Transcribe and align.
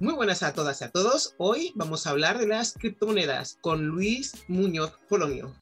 Muy 0.00 0.14
buenas 0.14 0.42
a 0.42 0.52
todas 0.52 0.80
y 0.80 0.84
a 0.84 0.90
todos. 0.90 1.34
Hoy 1.38 1.72
vamos 1.74 2.06
a 2.06 2.10
hablar 2.10 2.38
de 2.38 2.46
las 2.46 2.72
criptomonedas 2.72 3.58
con 3.60 3.86
Luis 3.86 4.32
Muñoz 4.48 4.92
Polonio. 5.08 5.54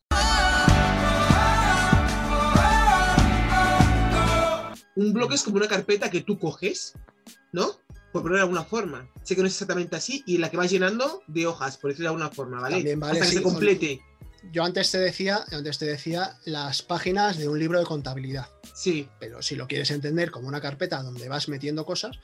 Un 4.96 5.12
bloque 5.12 5.34
es 5.34 5.42
como 5.42 5.56
una 5.56 5.68
carpeta 5.68 6.10
que 6.10 6.22
tú 6.22 6.38
coges, 6.38 6.94
¿no? 7.52 7.72
Por 8.12 8.22
ponerlo 8.22 8.36
de 8.36 8.42
alguna 8.42 8.64
forma. 8.64 9.10
Sé 9.22 9.34
que 9.34 9.42
no 9.42 9.46
es 9.46 9.54
exactamente 9.54 9.96
así 9.96 10.22
y 10.26 10.38
la 10.38 10.50
que 10.50 10.56
vas 10.56 10.70
llenando 10.70 11.22
de 11.26 11.46
hojas, 11.46 11.76
por 11.76 11.90
decirlo 11.90 12.10
de 12.10 12.14
alguna 12.14 12.30
forma, 12.30 12.60
¿vale? 12.60 12.76
También 12.76 13.00
vale, 13.00 13.20
Hasta 13.20 13.30
que 13.30 13.38
se 13.38 13.42
complete. 13.42 14.00
Yo 14.50 14.64
antes 14.64 14.90
te 14.90 14.98
decía, 14.98 15.44
antes 15.52 15.78
te 15.78 15.86
decía 15.86 16.38
las 16.44 16.82
páginas 16.82 17.38
de 17.38 17.48
un 17.48 17.58
libro 17.58 17.78
de 17.78 17.84
contabilidad, 17.84 18.48
Sí, 18.74 19.08
pero 19.20 19.42
si 19.42 19.54
lo 19.54 19.68
quieres 19.68 19.90
entender 19.90 20.30
como 20.30 20.48
una 20.48 20.60
carpeta 20.60 21.02
donde 21.02 21.28
vas 21.28 21.48
metiendo 21.48 21.84
cosas, 21.84 22.18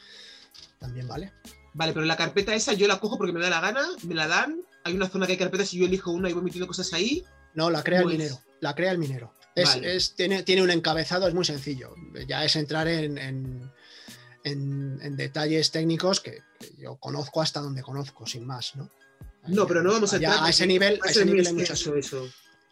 también 0.79 1.07
vale. 1.07 1.33
Vale, 1.75 1.93
pero 1.93 2.05
la 2.07 2.17
carpeta 2.17 2.55
esa 2.55 2.73
yo 2.73 2.87
la 2.89 2.99
cojo 3.01 3.17
porque 3.19 3.33
me 3.33 3.41
da 3.41 3.51
la 3.51 3.61
gana, 3.61 3.87
me 4.05 4.15
la 4.15 4.27
dan. 4.27 4.61
Hay 4.85 4.95
una 4.95 5.09
zona 5.09 5.27
que 5.27 5.33
hay 5.33 5.39
carpetas 5.39 5.73
y 5.75 5.79
yo 5.79 5.87
elijo 5.87 6.11
una 6.11 6.31
y 6.31 6.33
voy 6.33 6.43
metiendo 6.43 6.67
cosas 6.67 6.93
ahí. 6.93 7.25
No, 7.55 7.71
la 7.71 7.83
crea 7.83 8.03
Pues- 8.03 8.13
el 8.15 8.19
minero, 8.19 8.41
la 8.61 8.75
crea 8.75 8.93
el 8.93 8.99
minero. 8.99 9.35
Es, 9.55 9.69
Vale. 9.71 9.97
es- 9.97 10.15
tiene, 10.15 10.43
tiene 10.45 10.63
un 10.63 10.71
encabezado, 10.71 11.27
es 11.27 11.35
muy 11.35 11.45
sencillo. 11.45 11.95
Ya 12.29 12.45
es 12.45 12.55
entrar 12.57 12.87
en, 12.87 13.19
en- 13.19 13.73
en- 14.45 14.99
en 15.03 15.17
detalles 15.17 15.71
técnicos 15.73 16.21
que, 16.21 16.43
que 16.61 16.71
yo 16.79 16.97
conozco 16.97 17.43
hasta 17.43 17.61
donde 17.61 17.83
conozco, 17.83 18.25
sin 18.27 18.47
más, 18.47 18.77
¿no? 18.77 18.89
No, 19.49 19.67
pero 19.67 19.83
no 19.83 19.93
vamos 19.93 20.13
a 20.13 20.17
entrar 20.17 20.39
a 20.45 20.49
ese 20.51 20.67
nivel, 20.67 21.01
a 21.03 21.11
ese 21.11 21.25
nivel 21.25 21.47
hay 21.47 21.55
muchas, 21.55 21.81
eso. 21.87 22.29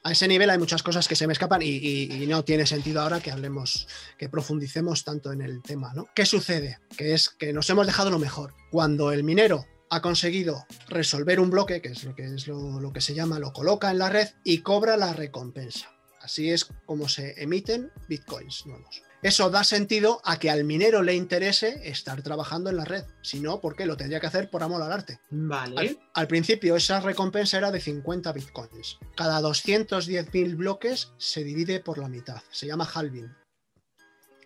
A 0.07 0.13
ese 0.13 0.29
nivel 0.29 0.51
hay 0.51 0.59
muchas 0.59 0.85
cosas 0.85 1.09
que 1.09 1.17
se 1.17 1.27
me 1.27 1.33
escapan 1.33 1.63
y, 1.65 2.25
no 2.29 2.45
tiene 2.45 2.65
sentido 2.65 3.01
ahora 3.01 3.19
que 3.19 3.33
hablemos, 3.33 3.89
que 4.17 4.29
profundicemos 4.29 5.03
tanto 5.03 5.33
en 5.33 5.41
el 5.41 5.63
tema, 5.63 5.93
¿no? 5.95 6.07
¿Qué 6.15 6.25
sucede? 6.25 6.79
Que 6.97 7.13
es 7.13 7.29
que 7.29 7.53
nos 7.53 7.69
hemos 7.71 7.89
dejado 7.89 8.11
lo 8.11 8.21
mejor. 8.21 8.55
Cuando 8.71 9.11
el 9.11 9.25
minero 9.25 9.67
ha 9.91 10.01
conseguido 10.03 10.65
resolver 10.89 11.41
un 11.41 11.51
bloque, 11.51 11.83
que 11.83 11.89
es 11.89 12.05
lo 12.05 12.15
que 12.15 12.23
es 12.23 12.47
lo 12.47 12.93
que 12.93 13.01
se 13.01 13.15
llama, 13.15 13.41
lo 13.41 13.53
coloca 13.53 13.91
en 13.91 13.99
la 13.99 14.09
red 14.09 14.29
y 14.45 14.59
cobra 14.59 14.97
la 14.97 15.13
recompensa. 15.13 15.91
Así 16.21 16.53
es 16.53 16.67
como 16.87 17.09
se 17.09 17.43
emiten 17.43 17.91
bitcoins 18.09 18.65
nuevos. 18.65 19.03
Eso 19.23 19.51
da 19.51 19.65
sentido 19.65 20.21
a 20.25 20.39
que 20.39 20.51
al 20.51 20.65
minero 20.65 21.03
le 21.03 21.15
interese 21.15 21.81
estar 21.89 22.23
trabajando 22.23 22.71
en 22.71 22.77
la 22.77 22.85
red. 22.85 23.05
Si 23.23 23.41
no, 23.41 23.61
¿por 23.61 23.75
qué? 23.75 23.87
Lo 23.87 23.97
tendría 23.97 24.21
que 24.21 24.27
hacer 24.27 24.51
por 24.51 24.63
amor 24.63 24.83
al 24.83 24.93
arte. 24.93 25.21
Vale. 25.31 25.79
Al, 25.79 25.99
al 26.15 26.29
principio 26.29 26.77
esa 26.77 27.01
recompensa 27.01 27.59
era 27.59 27.71
de 27.71 27.81
50 27.81 28.33
bitcoins. 28.33 28.99
Cada 29.17 29.41
210.000 29.41 30.57
bloques 30.57 31.13
se 31.19 31.43
divide 31.45 31.81
por 31.81 31.99
la 31.99 32.09
mitad. 32.09 32.43
Se 32.51 32.67
llama 32.67 32.89
halving. 32.93 33.35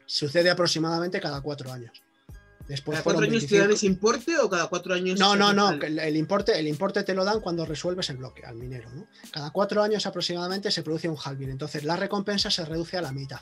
Sucede 0.06 0.50
aproximadamente 0.50 1.20
cada 1.20 1.40
cuatro 1.40 1.72
años. 1.72 2.02
Después 2.66 2.94
¿Cada 2.96 3.04
cuatro 3.04 3.22
años 3.24 3.46
te 3.46 3.58
dan 3.58 3.68
25. 3.68 3.74
ese 3.74 3.86
importe 3.86 4.38
o 4.38 4.48
cada 4.48 4.68
cuatro 4.68 4.94
años? 4.94 5.18
No, 5.18 5.34
no, 5.34 5.52
no. 5.52 5.70
El, 5.72 5.98
el 5.98 6.16
importe, 6.16 6.58
el 6.58 6.68
importe 6.68 7.02
te 7.02 7.14
lo 7.14 7.24
dan 7.24 7.40
cuando 7.40 7.66
resuelves 7.66 8.10
el 8.10 8.18
bloque 8.18 8.44
al 8.44 8.54
minero. 8.54 8.88
¿no? 8.90 9.08
Cada 9.32 9.50
cuatro 9.50 9.82
años 9.82 10.06
aproximadamente 10.06 10.70
se 10.70 10.82
produce 10.82 11.08
un 11.08 11.16
halving. 11.16 11.50
Entonces 11.50 11.84
la 11.84 11.96
recompensa 11.96 12.50
se 12.50 12.64
reduce 12.64 12.96
a 12.96 13.02
la 13.02 13.12
mitad. 13.12 13.40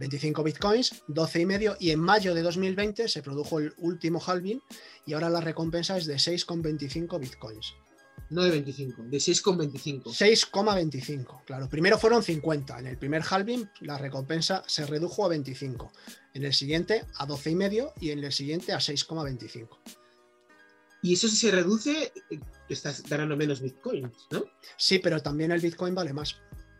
25 0.00 0.42
bitcoins, 0.42 1.02
12 1.08 1.40
y 1.40 1.46
medio, 1.46 1.76
y 1.78 1.90
en 1.90 2.00
mayo 2.00 2.34
de 2.34 2.40
2020 2.40 3.06
se 3.06 3.22
produjo 3.22 3.58
el 3.58 3.74
último 3.76 4.18
halving 4.18 4.60
y 5.04 5.12
ahora 5.12 5.28
la 5.28 5.42
recompensa 5.42 5.98
es 5.98 6.06
de 6.06 6.14
6,25 6.14 7.20
bitcoins. 7.20 7.74
No 8.30 8.42
de 8.42 8.50
25, 8.50 9.02
de 9.02 9.18
6,25. 9.18 10.04
6,25, 10.04 11.44
claro. 11.44 11.68
Primero 11.68 11.98
fueron 11.98 12.22
50. 12.22 12.78
En 12.78 12.86
el 12.86 12.96
primer 12.96 13.22
halving 13.28 13.68
la 13.80 13.98
recompensa 13.98 14.62
se 14.66 14.86
redujo 14.86 15.26
a 15.26 15.28
25. 15.28 15.92
En 16.32 16.44
el 16.44 16.54
siguiente 16.54 17.04
a 17.16 17.26
12 17.26 17.50
y 17.50 17.54
medio 17.54 17.92
y 18.00 18.10
en 18.10 18.24
el 18.24 18.32
siguiente 18.32 18.72
a 18.72 18.78
6,25. 18.78 19.68
Y 21.02 21.12
eso 21.12 21.28
si 21.28 21.36
se 21.36 21.50
reduce, 21.50 22.12
eh, 22.30 22.40
estás 22.70 23.02
ganando 23.02 23.36
menos 23.36 23.60
bitcoins, 23.60 24.12
¿no? 24.30 24.44
Sí, 24.78 24.98
pero 24.98 25.20
también 25.20 25.50
el 25.52 25.60
bitcoin 25.60 25.94
vale 25.94 26.14
más. 26.14 26.36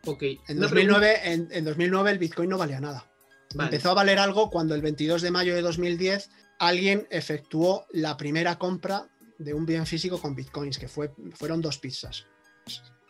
Ok. 0.06 0.23
En 0.23 0.59
Una 0.59 0.69
2009, 0.69 1.21
en, 1.25 1.49
en 1.50 1.65
2009 1.65 2.11
el 2.12 2.19
bitcoin 2.19 2.49
no 2.49 2.56
valía 2.56 2.81
nada. 2.81 3.11
Empezó 3.59 3.91
a 3.91 3.94
valer 3.94 4.19
algo 4.19 4.50
cuando 4.50 4.75
el 4.75 4.83
22 4.83 5.22
de 5.22 5.31
mayo 5.31 5.55
de 5.55 5.62
2010 5.62 6.31
alguien 6.59 7.06
efectuó 7.11 7.87
la 7.93 8.16
primera 8.16 8.59
compra 8.59 9.09
de 9.38 9.55
un 9.55 9.66
bien 9.66 9.87
físico 9.87 10.21
con 10.21 10.34
bitcoins, 10.34 10.78
que 10.78 10.88
fue, 10.88 11.12
fueron 11.33 11.61
dos 11.61 11.78
pizzas. 11.78 12.27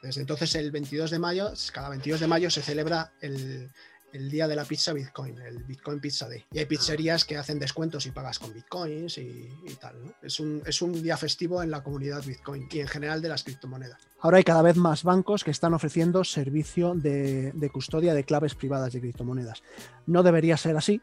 Desde 0.02 0.22
entonces, 0.22 0.54
el 0.54 0.70
22 0.70 1.10
de 1.10 1.18
mayo, 1.18 1.52
cada 1.72 1.90
22 1.90 2.20
de 2.20 2.26
mayo 2.26 2.50
se 2.50 2.62
celebra 2.62 3.12
el, 3.20 3.70
el 4.12 4.30
día 4.30 4.48
de 4.48 4.56
la 4.56 4.64
pizza 4.64 4.92
Bitcoin, 4.92 5.38
el 5.40 5.62
Bitcoin 5.64 6.00
Pizza 6.00 6.28
Day. 6.28 6.44
Y 6.52 6.58
hay 6.58 6.66
pizzerías 6.66 7.24
que 7.24 7.36
hacen 7.36 7.58
descuentos 7.58 8.06
y 8.06 8.10
pagas 8.10 8.38
con 8.38 8.52
bitcoins 8.52 9.18
y, 9.18 9.48
y 9.64 9.74
tal. 9.80 10.04
¿no? 10.04 10.12
Es, 10.22 10.40
un, 10.40 10.62
es 10.66 10.82
un 10.82 11.02
día 11.02 11.16
festivo 11.16 11.62
en 11.62 11.70
la 11.70 11.82
comunidad 11.82 12.24
Bitcoin 12.24 12.68
y 12.70 12.80
en 12.80 12.88
general 12.88 13.22
de 13.22 13.28
las 13.28 13.44
criptomonedas. 13.44 13.98
Ahora 14.20 14.38
hay 14.38 14.44
cada 14.44 14.62
vez 14.62 14.76
más 14.76 15.02
bancos 15.02 15.44
que 15.44 15.50
están 15.50 15.74
ofreciendo 15.74 16.24
servicio 16.24 16.94
de, 16.94 17.52
de 17.52 17.70
custodia 17.70 18.14
de 18.14 18.24
claves 18.24 18.54
privadas 18.54 18.92
de 18.92 19.00
criptomonedas. 19.00 19.62
No 20.06 20.22
debería 20.22 20.56
ser 20.56 20.76
así, 20.76 21.00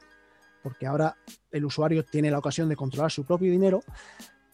porque 0.61 0.85
ahora 0.85 1.15
el 1.51 1.65
usuario 1.65 2.03
tiene 2.03 2.31
la 2.31 2.39
ocasión 2.39 2.69
de 2.69 2.75
controlar 2.75 3.11
su 3.11 3.23
propio 3.23 3.51
dinero, 3.51 3.83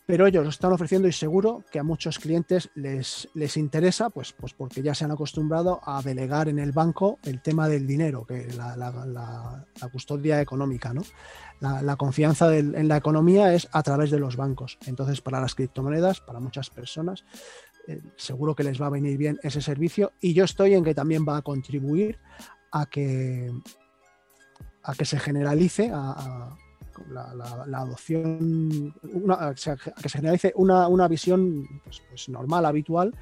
pero 0.05 0.27
ellos 0.27 0.43
lo 0.43 0.49
están 0.49 0.73
ofreciendo 0.73 1.07
y 1.07 1.13
seguro 1.13 1.63
que 1.71 1.79
a 1.79 1.83
muchos 1.83 2.19
clientes 2.19 2.69
les, 2.75 3.29
les 3.33 3.55
interesa, 3.55 4.09
pues, 4.09 4.33
pues 4.33 4.53
porque 4.53 4.81
ya 4.81 4.93
se 4.93 5.05
han 5.05 5.11
acostumbrado 5.11 5.79
a 5.83 6.01
delegar 6.01 6.49
en 6.49 6.59
el 6.59 6.73
banco 6.73 7.19
el 7.23 7.41
tema 7.41 7.69
del 7.69 7.87
dinero, 7.87 8.25
que 8.25 8.47
la, 8.53 8.75
la- 8.75 9.65
custodia 9.91 10.41
económica, 10.41 10.93
¿no? 10.93 11.03
La, 11.61 11.95
confianza 11.95 12.55
en 12.55 12.87
la 12.87 12.97
economía 12.97 13.53
es 13.53 13.69
a 13.71 13.83
través 13.83 14.11
de 14.11 14.19
los 14.19 14.35
bancos. 14.35 14.77
Entonces, 14.87 15.21
para 15.21 15.39
las 15.39 15.55
criptomonedas, 15.55 16.19
para 16.19 16.39
muchas 16.41 16.69
personas, 16.69 17.23
eh, 17.87 18.01
seguro 18.17 18.55
que 18.55 18.63
les 18.63 18.81
va 18.81 18.87
a 18.87 18.89
venir 18.89 19.17
bien 19.17 19.39
ese 19.43 19.61
servicio 19.61 20.11
y 20.19 20.33
yo 20.33 20.43
estoy 20.45 20.73
en 20.73 20.83
que 20.83 20.95
también 20.95 21.25
va 21.27 21.37
a 21.37 21.41
contribuir 21.41 22.19
a 22.71 22.85
que 22.85 23.51
a 24.83 24.93
que 24.95 25.05
se 25.05 25.19
generalice 25.19 25.91
a 25.93 26.57
la, 27.09 27.79
adopción 27.79 28.93
una- 29.03 29.53
que 29.53 29.57
se- 29.59 29.77
generalice 30.09 30.53
una, 30.55 30.87
una 30.87 31.07
visión 31.07 31.67
pues, 31.83 32.01
pues 32.09 32.29
normal, 32.29 32.65
habitual 32.65 33.15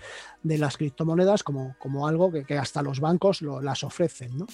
de 0.44 0.58
las 0.58 0.78
criptomonedas 0.78 1.44
como, 1.44 1.76
como 1.80 2.08
algo 2.08 2.32
que, 2.32 2.58
hasta 2.58 2.82
los 2.82 3.00
bancos 3.00 3.42
las 3.42 3.84
ofrecen, 3.84 4.38
¿no? 4.38 4.48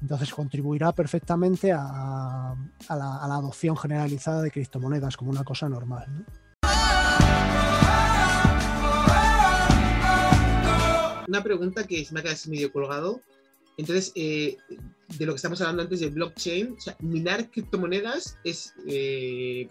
Entonces 0.00 0.34
contribuirá 0.34 0.92
perfectamente 0.92 1.72
a, 1.72 2.54
la, 2.88 3.24
adopción 3.36 3.76
generalizada 3.76 4.42
de 4.42 4.50
criptomonedas 4.50 5.16
como 5.16 5.30
una 5.30 5.44
cosa 5.44 5.68
normal. 5.68 6.06
¿no? 6.08 6.24
Una 11.28 11.42
pregunta 11.42 11.86
que 11.86 12.06
me 12.10 12.20
ha 12.20 12.22
quedado 12.22 12.38
medio 12.48 12.72
colgado. 12.72 13.20
Entonces, 13.76 14.12
eh, 14.14 14.56
de 15.18 15.26
lo 15.26 15.32
que 15.32 15.36
estamos 15.36 15.60
hablando 15.60 15.82
antes 15.82 16.00
de 16.00 16.08
blockchain, 16.08 16.74
o 16.76 16.80
sea, 16.80 16.96
minar 17.00 17.50
criptomonedas 17.50 18.38
es 18.44 18.72
eh, 18.86 19.68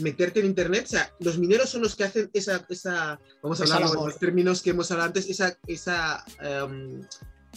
meterte 0.00 0.40
en 0.40 0.46
internet. 0.46 0.84
O 0.86 0.90
sea, 0.90 1.12
los 1.20 1.38
mineros 1.38 1.70
son 1.70 1.82
los 1.82 1.94
que 1.94 2.04
hacen 2.04 2.30
esa, 2.32 2.64
esa 2.68 3.18
vamos 3.42 3.60
a 3.60 3.64
hablar 3.64 3.82
en 3.82 3.88
labor. 3.88 4.08
los 4.10 4.18
términos 4.18 4.60
que 4.62 4.70
hemos 4.70 4.90
hablado 4.90 5.08
antes, 5.08 5.28
esa, 5.30 5.56
esa 5.66 6.24
em, 6.42 7.00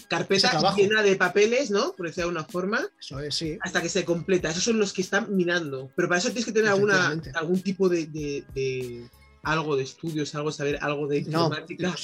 carpeta 0.08 0.76
llena 0.76 1.02
de 1.02 1.16
papeles, 1.16 1.72
¿no? 1.72 1.94
Por 1.94 2.06
decirlo 2.08 2.30
de 2.30 2.38
una 2.38 2.44
forma, 2.46 2.88
Eso 3.00 3.20
es, 3.20 3.34
sí. 3.36 3.58
hasta 3.62 3.82
que 3.82 3.90
se 3.90 4.06
completa. 4.06 4.50
Esos 4.52 4.64
son 4.64 4.78
los 4.80 4.94
que 4.94 5.02
están 5.02 5.36
minando. 5.36 5.92
Pero 5.96 6.08
para 6.08 6.20
eso 6.20 6.28
tienes 6.30 6.46
que 6.46 6.52
tener 6.52 6.70
alguna, 6.72 7.20
algún 7.34 7.62
tipo 7.62 7.90
de, 7.90 8.06
de- 8.08 8.44
de- 8.54 9.10
algo 9.44 9.78
de 9.78 9.84
estudios, 9.84 10.36
algo 10.36 10.52
saber 10.52 10.78
algo 10.82 11.08
de 11.08 11.22
No, 11.22 11.46
informática, 11.46 11.96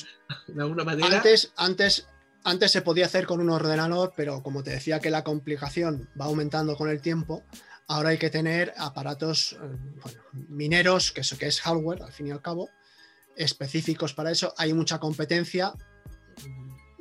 de 0.48 0.62
alguna 0.62 0.84
manera. 0.86 1.18
Antes, 1.18 1.52
antes, 1.58 2.08
antes 2.44 2.72
se 2.72 2.82
podía 2.82 3.06
hacer 3.06 3.26
con 3.26 3.40
un 3.40 3.50
ordenador, 3.50 4.14
pero 4.16 4.44
como 4.44 4.64
te 4.64 4.72
decía 4.72 5.00
que 5.00 5.10
la 5.10 5.24
complicación 5.24 6.10
va 6.20 6.26
aumentando 6.26 6.76
con 6.76 6.90
el 6.90 7.02
tiempo, 7.02 7.44
ahora 7.88 8.10
hay 8.10 8.18
que 8.18 8.30
tener 8.30 8.74
aparatos 8.78 9.54
eh, 9.54 10.14
mineros, 10.50 11.12
que 11.12 11.22
es, 11.22 11.34
que 11.34 11.48
es 11.48 11.62
hardware, 11.62 12.04
al 12.04 12.12
fin 12.12 12.28
y 12.28 12.32
al 12.32 12.42
cabo, 12.42 12.70
específicos 13.36 14.14
para 14.14 14.32
eso. 14.32 14.54
Hay 14.58 14.74
mucha 14.74 15.00
competencia. 15.00 15.74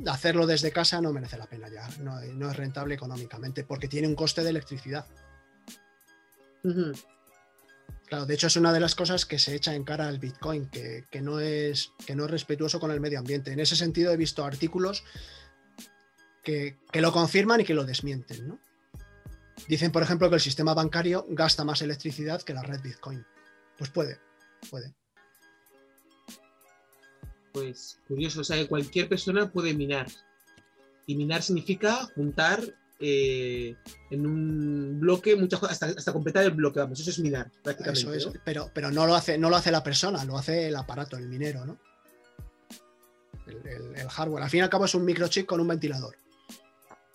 Hacerlo 0.07 0.47
desde 0.47 0.73
casa 0.73 1.01
no 1.01 1.13
merece 1.13 1.39
la 1.39 1.47
pena 1.47 1.69
ya, 1.69 1.89
no, 2.01 2.51
es 2.51 2.57
rentable 2.57 2.95
económicamente, 2.95 3.63
porque 3.63 3.87
tiene 3.87 4.09
un 4.09 4.17
coste 4.17 4.43
de 4.43 4.51
electricidad. 4.51 5.07
Ujú. 6.65 6.93
Claro, 8.13 8.27
de 8.27 8.35
hecho 8.35 8.49
es 8.49 8.57
una 8.57 8.75
de 8.75 8.81
las 8.81 8.95
cosas 8.95 9.25
que 9.25 9.39
se 9.39 9.55
echa 9.55 9.75
en 9.75 9.85
cara 9.85 10.07
al 10.07 10.19
Bitcoin, 10.19 10.69
que, 10.69 11.07
no 11.23 11.41
es, 11.41 11.93
que 12.05 12.15
no 12.15 12.27
es 12.27 12.31
respetuoso 12.31 12.79
con 12.79 12.91
el 12.91 13.01
medio 13.01 13.19
ambiente. 13.19 13.53
En 13.53 13.59
ese 13.59 13.75
sentido 13.75 14.13
he 14.13 14.19
visto 14.19 14.45
artículos 14.45 15.03
que, 16.45 16.77
que 16.93 17.01
lo 17.01 17.11
confirman 17.11 17.63
y 17.63 17.65
que 17.65 17.73
lo 17.73 17.87
desmienten. 17.87 18.49
¿no? 18.49 18.61
Dicen, 19.67 19.93
por 19.93 20.03
ejemplo, 20.03 20.29
que 20.29 20.35
el 20.35 20.43
sistema 20.43 20.75
bancario 20.75 21.25
gasta 21.31 21.65
más 21.65 21.81
electricidad 21.81 22.43
que 22.43 22.53
la 22.53 22.61
red 22.61 22.83
Bitcoin. 22.83 23.25
Pues 23.79 23.89
puede, 23.89 24.21
puede. 24.69 24.95
Pues 27.55 27.99
curioso, 28.07 28.43
o 28.43 28.45
sea 28.45 28.59
que 28.59 28.69
cualquier 28.69 29.09
persona 29.09 29.51
puede 29.51 29.73
minar. 29.73 30.09
Y 31.07 31.17
minar 31.17 31.41
significa 31.41 32.05
juntar 32.15 32.61
eh, 33.05 33.77
en 34.11 34.27
un 34.27 35.01
bloque 35.01 35.35
muchas 35.37 35.59
cosas, 35.61 35.75
hasta, 35.83 35.99
hasta 35.99 36.13
completar 36.13 36.45
el 36.45 36.53
bloque, 36.53 36.79
vamos, 36.81 36.99
eso 37.01 37.11
es 37.11 37.19
minar, 37.19 37.51
prácticamente. 37.63 38.01
Eso 38.01 38.15
es, 38.15 38.27
¿no? 38.35 38.41
pero, 38.45 38.71
pero 38.73 38.91
no, 38.91 39.07
lo 39.07 39.15
hace, 39.17 39.37
no 39.37 39.51
lo 39.51 39.57
hace 39.57 39.71
la 39.73 39.83
persona, 39.83 40.25
lo 40.25 40.39
hace 40.39 40.69
el 40.69 40.77
aparato, 40.77 41.17
el 41.17 41.29
minero, 41.29 41.67
¿no? 41.67 41.79
El, 43.47 43.57
el- 43.67 43.97
el 43.97 44.09
hardware. 44.09 44.45
Al 44.45 44.51
fin 44.51 44.59
y 44.59 44.63
al 44.63 44.71
cabo 44.71 44.85
es 44.85 44.95
un 44.95 45.05
microchip 45.05 45.47
con 45.47 45.61
un 45.61 45.69
ventilador. 45.69 46.17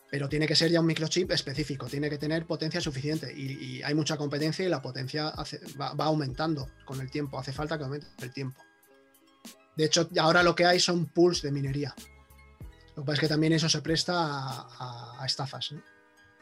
Pero 0.09 0.29
tiene 0.29 0.47
que 0.47 0.55
ser 0.55 0.71
ya 0.71 0.79
un 0.79 0.85
microchip 0.85 1.31
específico, 1.31 1.85
tiene 1.87 2.09
que 2.09 2.17
tener 2.17 2.45
potencia 2.45 2.79
suficiente. 2.79 3.33
Y, 3.35 3.51
y 3.77 3.83
hay 3.83 3.93
mucha 3.93 4.15
competencia 4.17 4.65
y 4.65 4.69
la 4.69 4.81
potencia 4.81 5.29
hace- 5.29 5.59
va, 5.79 5.93
va 5.93 6.05
aumentando 6.05 6.69
con 6.85 7.01
el 7.01 7.09
tiempo. 7.11 7.37
Hace 7.39 7.51
falta 7.53 7.77
que 7.77 7.83
aumente 7.85 8.07
el 8.21 8.31
tiempo. 8.33 8.61
De 9.75 9.85
hecho, 9.85 10.09
ahora 10.19 10.43
lo 10.43 10.55
que 10.55 10.65
hay 10.65 10.79
son 10.79 11.05
pools 11.07 11.41
de 11.41 11.51
minería. 11.51 11.93
Lo 12.97 13.03
que 13.03 13.05
pasa 13.05 13.13
es 13.13 13.19
que 13.21 13.27
también 13.27 13.53
eso 13.53 13.69
se 13.69 13.81
presta 13.81 14.13
a, 14.17 14.67
a- 14.79 15.23
a 15.23 15.25
estafas. 15.25 15.73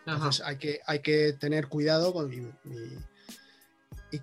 Entonces 0.08 0.44
hay 0.46 0.58
que, 0.58 0.80
hay 0.88 1.00
que 1.02 1.34
tener 1.34 1.68
cuidado 1.68 2.14
con, 2.14 2.32
y, 2.34 2.38
y- 2.38 2.98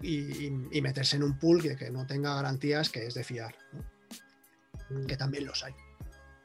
y- 0.01 0.47
y- 0.47 0.69
y 0.73 0.81
meterse 0.83 1.17
en 1.17 1.23
un 1.25 1.39
pool 1.39 1.61
que, 1.63 1.77
que 1.77 1.91
no 1.91 2.07
tenga 2.07 2.35
garantías 2.35 2.89
que 2.89 3.07
es 3.07 3.15
de 3.15 3.23
fiar, 3.25 3.55
¿no? 3.73 5.07
que 5.07 5.17
también 5.17 5.47
los 5.47 5.63
hay. 5.63 5.75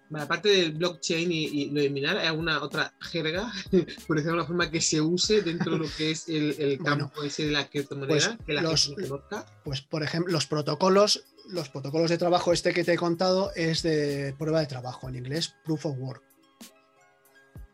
Vale, 0.09 0.23
aparte 0.23 0.47
del 0.49 0.71
blockchain 0.73 1.29
y, 1.31 1.69
lo 1.71 1.81
de 1.81 1.89
minar, 1.89 2.17
¿hay 2.17 2.27
alguna 2.27 2.61
otra 2.63 2.93
jerga, 3.01 3.51
por 3.71 3.81
decirlo 3.81 4.15
de 4.15 4.29
alguna 4.29 4.45
forma, 4.45 4.71
que 4.71 4.79
se 4.81 5.01
use 5.01 5.41
dentro 5.41 5.73
de 5.73 5.79
lo 5.79 5.85
que 5.97 6.11
es 6.11 6.29
el, 6.29 6.55
el 6.59 6.77
Bueno, 6.77 7.09
campo 7.09 7.23
ese 7.23 7.45
de 7.45 7.51
la 7.51 7.67
criptomoneda? 7.67 8.07
pues 8.37 8.45
que 8.45 8.53
la 8.53 8.61
los- 8.61 8.87
gente 8.87 9.01
no 9.03 9.07
conozca. 9.09 9.45
Pues, 9.65 9.81
por 9.81 10.03
ejemplo, 10.03 10.31
los 10.31 10.47
protocolos, 10.47 11.23
los 11.49 11.69
protocolos 11.69 12.09
de 12.09 12.17
trabajo, 12.17 12.53
este 12.53 12.73
que 12.73 12.83
te 12.83 12.93
he 12.93 12.97
contado 12.97 13.51
es 13.55 13.81
de 13.83 14.35
prueba 14.37 14.59
de 14.59 14.65
trabajo, 14.67 15.07
en 15.09 15.15
inglés 15.15 15.55
Proof 15.63 15.85
of 15.87 15.97
Work, 15.97 16.23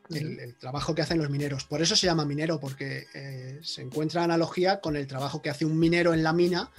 el, 0.10 0.40
el 0.40 0.56
trabajo 0.58 0.94
que 0.94 1.02
hacen 1.02 1.18
los 1.18 1.30
mineros. 1.30 1.66
Por 1.66 1.82
eso 1.82 1.96
se 1.96 2.06
llama 2.06 2.26
minero, 2.26 2.60
porque 2.60 3.06
eh, 3.14 3.60
se 3.64 3.82
encuentra 3.82 4.24
analogía 4.24 4.80
con 4.82 4.96
el 4.96 5.08
trabajo 5.08 5.42
que 5.42 5.50
hace 5.50 5.66
un 5.66 5.80
minero 5.80 6.14
en 6.14 6.24
la 6.24 6.34
mina, 6.34 6.70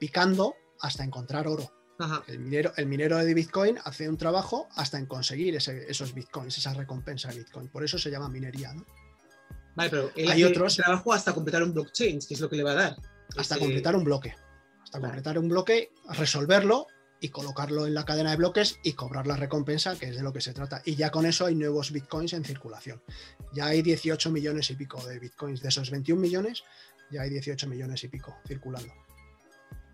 picando 0.00 0.54
hasta 0.80 1.04
encontrar 1.04 1.46
oro. 1.46 1.70
Ajá. 1.98 2.24
El 2.26 2.40
minero, 2.40 2.72
el 2.76 2.86
minero 2.86 3.18
de 3.18 3.32
Bitcoin 3.34 3.78
hace 3.84 4.08
un 4.08 4.16
trabajo 4.16 4.68
hasta 4.74 4.98
en 4.98 5.06
conseguir 5.06 5.54
ese- 5.54 5.88
esos 5.88 6.12
Bitcoins, 6.14 6.58
esa 6.58 6.74
recompensa 6.74 7.28
de 7.28 7.38
Bitcoin. 7.38 7.68
Por 7.68 7.84
eso 7.84 7.98
se 7.98 8.10
llama 8.10 8.28
minería, 8.28 8.74
¿no? 8.74 8.84
Vale, 9.76 9.90
pero 9.90 10.10
él 10.16 10.30
Hay 10.30 10.42
hace 10.42 10.46
otros- 10.52 10.78
el 10.78 10.84
trabajo 10.84 11.12
hasta 11.12 11.32
completar 11.32 11.62
un 11.62 11.72
blockchain, 11.72 12.18
que 12.26 12.34
es 12.34 12.40
lo 12.40 12.48
que 12.50 12.56
le 12.56 12.64
va 12.64 12.72
a 12.72 12.74
dar. 12.74 12.96
Hasta 13.36 13.58
completar 13.58 13.94
un 13.94 14.04
bloque. 14.04 14.34
Hasta 14.94 15.06
completar 15.08 15.38
un 15.40 15.48
bloque, 15.48 15.90
resolverlo 16.10 16.86
y 17.20 17.30
colocarlo 17.30 17.86
en 17.86 17.94
la 17.94 18.04
cadena 18.04 18.30
de 18.30 18.36
bloques 18.36 18.78
y 18.84 18.92
cobrar 18.92 19.26
la 19.26 19.36
recompensa, 19.36 19.96
que 19.98 20.06
es 20.08 20.16
de 20.16 20.22
lo 20.22 20.32
que 20.32 20.40
se 20.40 20.52
trata. 20.52 20.82
Y 20.84 20.94
ya 20.94 21.10
con 21.10 21.26
eso 21.26 21.46
hay 21.46 21.54
nuevos 21.56 21.90
bitcoins 21.90 22.32
en 22.34 22.44
circulación. 22.44 23.02
Ya 23.52 23.66
hay 23.66 23.82
18 23.82 24.30
millones 24.30 24.70
y 24.70 24.76
pico 24.76 25.04
de 25.06 25.18
bitcoins. 25.18 25.62
De 25.62 25.68
esos 25.70 25.90
21 25.90 26.20
millones, 26.20 26.62
ya 27.10 27.22
hay 27.22 27.30
18 27.30 27.66
millones 27.66 28.04
y 28.04 28.08
pico 28.08 28.36
circulando. 28.46 28.92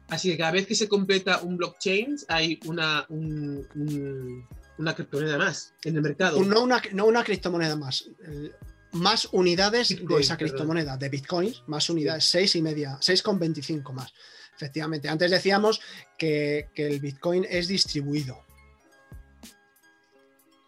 Así 0.09 0.31
que 0.33 0.37
cada 0.39 0.51
vez 0.51 0.67
que 0.67 0.75
se 0.75 0.89
completa 0.89 1.41
un 1.41 1.57
blockchain, 1.57 2.17
hay 2.29 2.59
una, 2.67 3.07
un- 3.09 3.67
un- 3.77 4.47
una 4.79 4.95
criptomoneda 4.95 5.39
más 5.39 5.73
en 5.85 5.97
el 5.97 6.03
mercado. 6.03 6.43
No, 6.45 6.63
una, 6.63 6.83
no 6.93 7.07
una 7.07 7.23
criptomoneda 7.25 7.77
más. 7.77 8.07
más 8.93 9.29
unidades 9.33 9.89
de 9.91 9.95
esa 9.95 10.37
perdón. 10.37 10.37
criptomoneda, 10.39 10.97
de 10.97 11.09
bitcoins, 11.09 11.63
más 11.69 11.89
unidades, 11.89 12.25
6 12.25 12.57
y 12.57 12.63
media, 12.63 12.99
6,25 13.01 13.93
más. 13.93 14.13
Efectivamente, 14.61 15.09
antes 15.09 15.31
decíamos 15.31 15.81
que, 16.19 16.69
que 16.75 16.87
el 16.87 17.01
bitcoin 17.01 17.47
es 17.49 17.67
distribuido. 17.67 18.45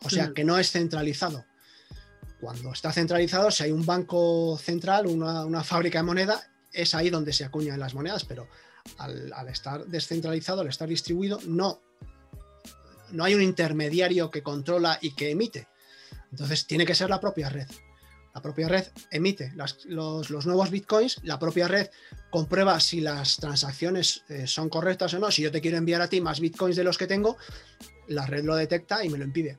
O 0.02 0.08
sea, 0.08 0.32
que 0.32 0.44
no 0.44 0.58
es 0.58 0.70
centralizado. 0.70 1.44
Cuando 2.40 2.72
está 2.72 2.90
centralizado, 2.90 3.50
si 3.50 3.64
hay 3.64 3.70
un 3.70 3.84
banco 3.84 4.58
central, 4.58 5.06
una, 5.06 5.44
una 5.44 5.62
fábrica 5.62 5.98
de 5.98 6.04
moneda, 6.04 6.42
es 6.72 6.94
ahí 6.94 7.10
donde 7.10 7.34
se 7.34 7.44
acuñan 7.44 7.78
las 7.78 7.92
monedas, 7.92 8.24
pero 8.24 8.48
al, 8.96 9.30
al 9.34 9.48
estar 9.48 9.84
descentralizado, 9.84 10.62
al 10.62 10.68
estar 10.68 10.88
distribuido, 10.88 11.38
no, 11.44 11.82
no 13.10 13.24
hay 13.24 13.34
un 13.34 13.42
intermediario 13.42 14.30
que 14.30 14.42
controla 14.42 14.98
y 15.02 15.14
que 15.14 15.30
emite. 15.30 15.68
Entonces 16.30 16.66
tiene 16.66 16.86
que 16.86 16.94
ser 16.94 17.10
la 17.10 17.20
propia 17.20 17.50
red. 17.50 17.68
La 18.34 18.40
propia 18.40 18.66
red 18.68 18.86
emite 19.10 19.52
las- 19.56 19.84
los, 19.84 20.30
los 20.30 20.46
nuevos 20.46 20.70
bitcoins, 20.70 21.20
la 21.22 21.38
propia 21.38 21.68
red 21.68 21.88
comprueba 22.30 22.80
si 22.80 23.00
las 23.02 23.36
transacciones 23.36 24.24
eh, 24.28 24.46
son 24.46 24.68
correctas 24.70 25.12
o 25.14 25.18
no. 25.18 25.30
Si 25.30 25.42
yo 25.42 25.50
te 25.52 25.60
quiero 25.60 25.76
enviar 25.76 26.00
a 26.00 26.08
ti 26.08 26.20
más 26.20 26.40
bitcoins 26.40 26.76
de 26.76 26.84
los 26.84 26.96
que 26.96 27.06
tengo, 27.06 27.36
la 28.08 28.26
red 28.26 28.44
lo 28.44 28.56
detecta 28.56 29.04
y 29.04 29.10
me 29.10 29.18
lo 29.18 29.24
impide. 29.24 29.58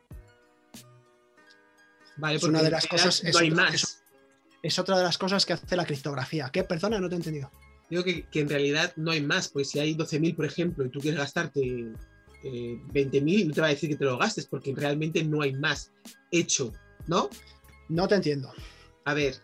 Vale, 2.18 2.36
es 2.38 2.44
una 2.44 2.62
de 2.62 2.70
las 2.72 2.88
cosas- 2.88 3.24
No 3.24 3.30
es 3.30 3.36
hay 3.38 3.52
otra- 3.52 3.64
más. 3.66 3.74
es- 3.76 4.00
Es 4.66 4.80
otra 4.80 4.98
de 4.98 5.04
las 5.04 5.18
cosas 5.18 5.46
que 5.46 5.52
hace 5.52 5.76
la 5.76 5.86
criptografía. 5.86 6.50
¿Qué? 6.50 6.64
Perdona, 6.64 6.98
no 6.98 7.10
te 7.10 7.16
he 7.16 7.18
entendido. 7.18 7.52
Digo 7.90 8.02
que, 8.02 8.26
que 8.30 8.40
en 8.40 8.48
realidad 8.50 8.94
no 8.96 9.12
hay 9.12 9.20
más, 9.22 9.50
pues 9.50 9.70
si 9.70 9.78
hay 9.80 9.94
12.000, 9.94 10.36
por 10.38 10.46
ejemplo, 10.46 10.86
y 10.86 10.90
tú 10.90 11.02
quieres 11.02 11.20
gastarte 11.20 11.60
eh, 12.46 12.80
20.000, 12.94 13.48
no 13.48 13.54
te 13.54 13.60
va 13.62 13.68
a 13.68 13.72
decir 13.72 13.90
que 13.90 13.98
te 13.98 14.06
lo 14.06 14.18
gastes, 14.18 14.46
porque 14.46 14.74
realmente 14.74 15.22
no 15.26 15.42
hay 15.42 15.52
más 15.54 15.92
hecho, 16.32 16.72
¿no? 17.08 17.30
No 17.90 18.08
te 18.08 18.16
entiendo. 18.16 18.52
A 19.06 19.14
ver, 19.14 19.36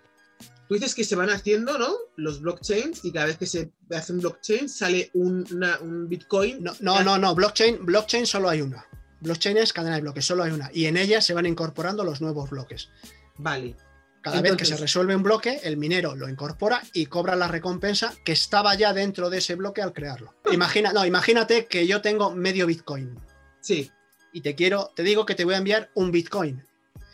tú 0.67 0.75
dices 0.75 0.95
que 0.95 1.03
se 1.03 1.15
van 1.15 1.29
haciendo, 1.29 1.77
¿no? 1.77 1.93
Los 2.15 2.41
blockchains, 2.41 3.03
y 3.05 3.11
cada 3.11 3.25
vez 3.27 3.37
que 3.37 3.45
se 3.45 3.71
hace 3.91 4.13
un 4.13 4.19
blockchain 4.19 4.69
sale 4.69 5.09
un, 5.13 5.45
una- 5.53 5.79
un 5.79 6.07
Bitcoin. 6.07 6.63
No, 6.63 6.73
no, 6.79 7.03
no, 7.03 7.17
no. 7.17 7.35
Blockchain, 7.35 7.85
blockchain 7.85 8.25
solo 8.25 8.49
hay 8.49 8.61
una. 8.61 8.85
Blockchain 9.21 9.57
es 9.57 9.73
cadena 9.73 9.95
de 9.95 10.01
bloques, 10.01 10.23
solo 10.25 10.43
hay 10.43 10.51
una. 10.51 10.69
Y 10.73 10.85
en 10.85 10.95
ella 10.95 11.19
se 11.21 11.33
van 11.33 11.45
incorporando 11.45 12.03
los 12.05 12.21
nuevos 12.21 12.49
bloques. 12.49 12.89
Vale, 13.37 13.75
Cada 14.21 14.41
vez 14.41 14.55
que 14.57 14.65
se 14.65 14.75
resuelve 14.77 15.15
un 15.15 15.23
bloque, 15.23 15.59
el 15.63 15.75
minero 15.77 16.15
lo 16.15 16.29
incorpora 16.29 16.81
y 16.93 17.05
cobra 17.07 17.35
la 17.35 17.47
recompensa 17.49 18.13
que 18.23 18.31
estaba 18.33 18.75
ya 18.75 18.93
dentro 18.93 19.29
de 19.29 19.37
ese 19.39 19.55
bloque 19.55 19.81
al 19.81 19.91
crearlo. 19.93 20.35
Imagina, 20.51 20.91
no, 20.93 21.05
imagínate 21.05 21.65
que 21.67 21.85
yo 21.87 22.01
tengo 22.01 22.33
medio 22.33 22.65
Bitcoin 22.65 23.17
sí, 23.61 23.91
y 24.33 24.41
te 24.41 24.55
quiero, 24.55 24.91
te 24.95 25.03
digo 25.03 25.25
que 25.25 25.35
te 25.35 25.43
voy 25.45 25.53
a 25.55 25.57
enviar 25.57 25.89
un 25.95 26.11
Bitcoin. 26.11 26.63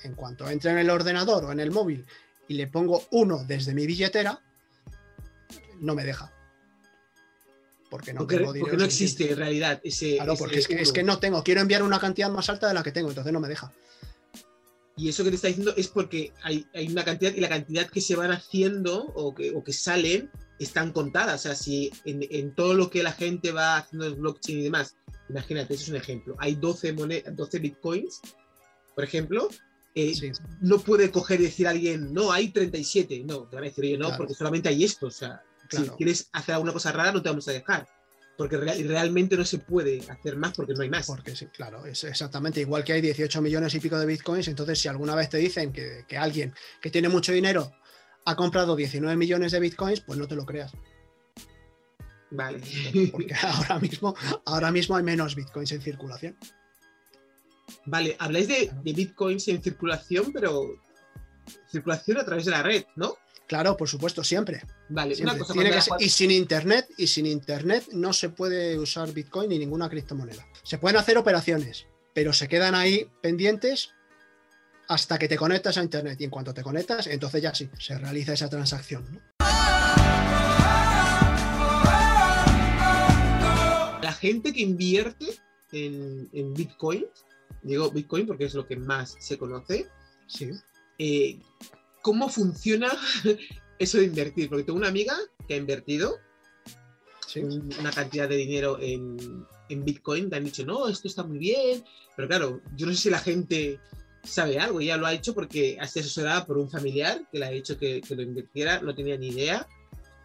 En 0.05 0.13
cuanto 0.13 0.47
entre 0.49 0.71
en 0.71 0.77
el 0.77 0.89
ordenador 0.89 1.45
o 1.45 1.51
en 1.51 1.59
el 1.59 1.71
móvil 1.71 2.05
y 2.47 2.53
le 2.53 2.67
pongo 2.67 3.03
uno 3.11 3.43
desde 3.47 3.73
mi 3.73 3.87
billetera, 3.87 4.39
no 5.79 5.95
me 5.95 6.05
deja. 6.05 6.31
Porque 7.89 8.13
no 8.13 8.19
porque, 8.21 8.35
tengo 8.35 8.47
porque 8.47 8.59
dinero 8.59 8.77
no 8.77 8.85
suficiente. 8.85 9.13
existe 9.13 9.31
en 9.31 9.37
realidad 9.37 9.81
ese. 9.83 10.15
Claro, 10.15 10.33
ese 10.33 10.43
porque 10.43 10.59
es 10.59 10.67
que, 10.67 10.81
es 10.81 10.91
que 10.91 11.03
no 11.03 11.17
tengo, 11.19 11.43
quiero 11.43 11.61
enviar 11.61 11.83
una 11.83 11.99
cantidad 11.99 12.29
más 12.29 12.49
alta 12.49 12.67
de 12.67 12.73
la 12.73 12.83
que 12.83 12.91
tengo, 12.91 13.09
entonces 13.09 13.33
no 13.33 13.39
me 13.39 13.47
deja. 13.47 13.71
Y 14.97 15.09
eso 15.09 15.23
que 15.23 15.29
te 15.29 15.35
está 15.35 15.49
diciendo 15.49 15.73
es 15.75 15.87
porque 15.89 16.31
hay, 16.41 16.65
hay 16.73 16.87
una 16.87 17.03
cantidad 17.03 17.33
y 17.33 17.41
la 17.41 17.49
cantidad 17.49 17.87
que 17.87 17.99
se 17.99 18.15
van 18.15 18.31
haciendo 18.31 19.05
o 19.15 19.35
que, 19.35 19.51
o 19.51 19.63
que 19.63 19.73
salen 19.73 20.31
están 20.57 20.93
contadas. 20.93 21.41
O 21.41 21.43
sea, 21.43 21.55
si 21.55 21.91
en, 22.05 22.25
en 22.29 22.55
todo 22.55 22.73
lo 22.75 22.89
que 22.89 23.03
la 23.03 23.11
gente 23.11 23.51
va 23.51 23.77
haciendo 23.77 24.07
el 24.07 24.15
blockchain 24.15 24.59
y 24.59 24.63
demás, 24.63 24.95
imagínate, 25.29 25.73
eso 25.73 25.83
es 25.83 25.89
un 25.89 25.95
ejemplo. 25.97 26.35
Hay 26.39 26.55
12, 26.55 26.93
monedas, 26.93 27.35
12 27.35 27.59
bitcoins, 27.59 28.21
por 28.93 29.03
ejemplo. 29.03 29.49
Eh, 29.95 30.13
Sí. 30.13 30.31
No 30.61 30.79
puede 30.79 31.09
coger 31.09 31.39
y 31.41 31.45
decir 31.45 31.67
a 31.67 31.71
alguien, 31.71 32.13
no, 32.13 32.31
hay 32.31 32.49
37. 32.49 33.23
No, 33.25 33.43
te 33.47 33.55
van 33.55 33.63
a 33.65 33.67
decir, 33.67 33.85
oye, 33.85 33.97
no, 33.97 34.07
Claro. 34.07 34.17
porque 34.17 34.33
solamente 34.35 34.69
hay 34.69 34.83
esto. 34.83 35.07
O 35.07 35.11
sea, 35.11 35.41
si 35.69 35.87
quieres 35.89 36.29
hacer 36.33 36.53
alguna 36.55 36.73
cosa 36.73 36.91
rara, 36.91 37.11
no 37.11 37.21
te 37.21 37.29
vamos 37.29 37.47
a 37.47 37.51
dejar. 37.53 37.87
Porque 38.37 38.57
real- 38.57 38.85
realmente 38.85 39.37
no 39.37 39.45
se 39.45 39.59
puede 39.59 40.01
hacer 40.09 40.35
más 40.35 40.53
porque 40.53 40.73
no 40.73 40.81
hay 40.83 40.89
más. 40.89 41.07
Porque 41.07 41.33
sí, 41.35 41.45
claro, 41.47 41.85
es 41.85 42.03
exactamente 42.03 42.59
igual 42.59 42.83
que 42.83 42.91
hay 42.91 42.99
18 43.01 43.41
millones 43.41 43.73
y 43.73 43.79
pico 43.79 43.97
de 43.97 44.05
bitcoins, 44.05 44.49
entonces 44.49 44.77
si 44.77 44.89
alguna 44.89 45.15
vez 45.15 45.29
te 45.29 45.37
dicen 45.37 45.71
que, 45.71 46.03
que 46.05 46.17
alguien 46.17 46.53
que 46.81 46.89
tiene 46.91 47.07
mucho 47.07 47.31
dinero 47.31 47.71
ha 48.25 48.35
comprado 48.35 48.75
19 48.75 49.15
millones 49.15 49.53
de 49.53 49.61
bitcoins, 49.61 50.01
pues 50.01 50.19
no 50.19 50.27
te 50.27 50.35
lo 50.35 50.45
creas. 50.45 50.73
Vale. 52.31 52.59
Porque 53.11 53.33
ahora 53.41 53.79
mismo, 53.79 54.15
ahora 54.45 54.71
mismo 54.71 54.97
hay 54.97 55.03
menos 55.03 55.35
bitcoins 55.35 55.71
en 55.71 55.81
circulación. 55.81 56.37
Vale, 57.85 58.15
habláis 58.19 58.47
de, 58.47 58.71
de 58.83 58.93
bitcoins 58.93 59.47
en 59.47 59.61
circulación, 59.61 60.31
pero 60.33 60.81
circulación 61.71 62.17
a 62.17 62.25
través 62.25 62.45
de 62.45 62.51
la 62.51 62.63
red, 62.63 62.85
¿no? 62.95 63.15
Claro, 63.47 63.77
por 63.77 63.87
supuesto, 63.87 64.23
siempre. 64.23 64.63
Vale, 64.89 65.13
siempre. 65.13 65.35
una 65.35 65.39
cosa 65.39 65.53
Tiene 65.53 65.71
que 65.71 65.81
ser- 65.81 65.93
y 65.99 66.09
sin 66.09 66.31
internet, 66.31 66.87
y 66.97 67.05
sin 67.07 67.27
internet 67.27 67.85
no 67.91 68.11
se 68.11 68.29
puede 68.29 68.79
usar 68.79 69.11
bitcoin 69.13 69.49
ni 69.49 69.59
ninguna 69.59 69.87
criptomoneda. 69.87 70.47
Se 70.63 70.79
pueden 70.79 70.97
hacer 70.97 71.17
operaciones, 71.17 71.85
pero 72.13 72.33
se 72.33 72.47
quedan 72.47 72.73
ahí 72.73 73.07
pendientes 73.21 73.91
hasta 74.87 75.19
que 75.19 75.27
te 75.27 75.37
conectas 75.37 75.77
a 75.77 75.83
internet. 75.83 76.19
Y 76.19 76.23
en 76.23 76.31
cuanto 76.31 76.53
te 76.55 76.63
conectas, 76.63 77.05
entonces 77.05 77.41
ya 77.43 77.53
sí, 77.53 77.69
se 77.79 77.97
realiza 77.99 78.33
esa 78.33 78.49
transacción. 78.49 79.05
¿no? 79.11 79.21
la 84.01 84.13
gente 84.13 84.53
que 84.53 84.61
invierte 84.61 85.25
en, 85.71 86.29
en 86.33 86.53
bitcoin, 86.53 87.05
digo 87.65 87.91
bitcoin 87.91 88.27
porque 88.27 88.45
es 88.45 88.53
lo 88.53 88.67
que 88.67 88.77
más 88.77 89.15
se 89.19 89.37
conoce, 89.37 89.87
Sí. 90.27 90.51
eh, 90.97 91.39
¿cómo 92.01 92.29
funciona 92.29 92.89
eso 93.79 93.97
de 93.97 94.05
invertir? 94.05 94.49
Porque 94.49 94.63
tengo 94.63 94.77
una 94.77 94.87
amiga 94.87 95.15
que 95.47 95.53
ha 95.55 95.57
invertido 95.57 96.17
sí. 97.27 97.41
una 97.41 97.91
cantidad 97.91 98.27
de 98.29 98.37
dinero 98.37 98.77
en, 98.79 99.45
en 99.69 99.85
Bitcoin, 99.85 100.29
te 100.29 100.37
han 100.37 100.43
dicho, 100.43 100.65
no, 100.65 100.87
esto 100.87 101.07
está 101.07 101.23
muy 101.23 101.37
bien, 101.37 101.83
pero 102.15 102.27
claro, 102.27 102.61
yo 102.75 102.85
no 102.85 102.93
sé 102.93 102.99
si 102.99 103.09
la 103.09 103.19
gente 103.19 103.79
sabe 104.23 104.59
algo, 104.59 104.79
ella 104.79 104.97
lo 104.97 105.05
ha 105.05 105.13
hecho 105.13 105.33
porque 105.33 105.77
ha 105.79 105.87
sido 105.87 106.05
asesorada 106.05 106.45
por 106.45 106.57
un 106.57 106.69
familiar 106.69 107.27
que 107.31 107.39
le 107.39 107.45
ha 107.45 107.51
dicho 107.51 107.77
que, 107.77 108.01
que 108.01 108.15
lo 108.15 108.23
invirtiera, 108.23 108.81
no 108.81 108.95
tenía 108.95 109.17
ni 109.17 109.27
idea. 109.27 109.67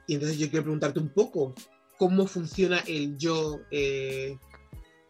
Y 0.07 0.15
entonces 0.15 0.39
yo 0.39 0.49
quiero 0.49 0.65
preguntarte 0.65 0.99
un 0.99 1.11
poco, 1.11 1.55
¿cómo 1.99 2.27
funciona 2.27 2.79
el 2.87 3.17
yo, 3.19 3.61
eh, 3.71 4.37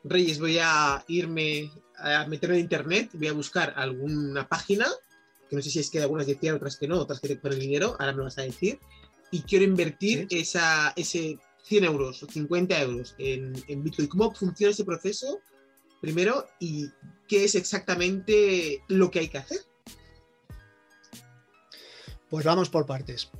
Reyes, 0.05 0.41
voy 0.41 0.59
a 0.61 1.05
irme 1.09 1.71
a 2.01 2.27
meterme 2.27 2.57
en 2.57 2.63
internet, 2.63 3.11
voy 3.15 3.29
a 3.29 3.33
buscar 3.33 3.75
alguna 3.77 4.49
página, 4.49 4.87
que 5.49 5.57
no 5.57 5.63
sé 5.63 5.71
si 5.71 5.81
es 5.81 5.91
que 5.91 5.99
hay 5.99 6.03
algunas 6.05 6.27
decían, 6.27 6.57
otras 6.57 6.77
que 6.77 6.89
no, 6.89 6.99
otras 6.99 7.21
que 7.21 7.29
te 7.29 7.37
ponen 7.37 7.59
dinero, 7.59 7.97
ahora 7.99 8.13
me 8.13 8.23
vas 8.23 8.39
a 8.39 8.43
decir, 8.43 8.79
y 9.31 9.43
quiero 9.43 9.65
invertir 9.65 10.27
Sí. 10.31 10.39
esa, 10.41 10.93
ese 10.97 11.39
100 11.65 11.85
euros 11.85 12.23
o 12.23 12.27
50 12.27 12.81
euros 12.81 13.15
en, 13.19 13.53
en 13.69 13.83
Bitcoin. 13.85 14.09
¿Cómo 14.09 14.35
funciona 14.35 14.73
ese 14.73 14.85
proceso? 14.85 15.41
Primero, 16.01 16.47
y 16.59 16.89
qué 17.29 17.45
es 17.45 17.55
exactamente 17.55 18.83
lo 18.89 19.11
que 19.11 19.21
hay 19.21 19.29
que 19.29 19.39
hacer. 19.39 19.59
Pues 22.29 22.45
vamos 22.45 22.71
por 22.71 22.87
partes. 22.87 23.31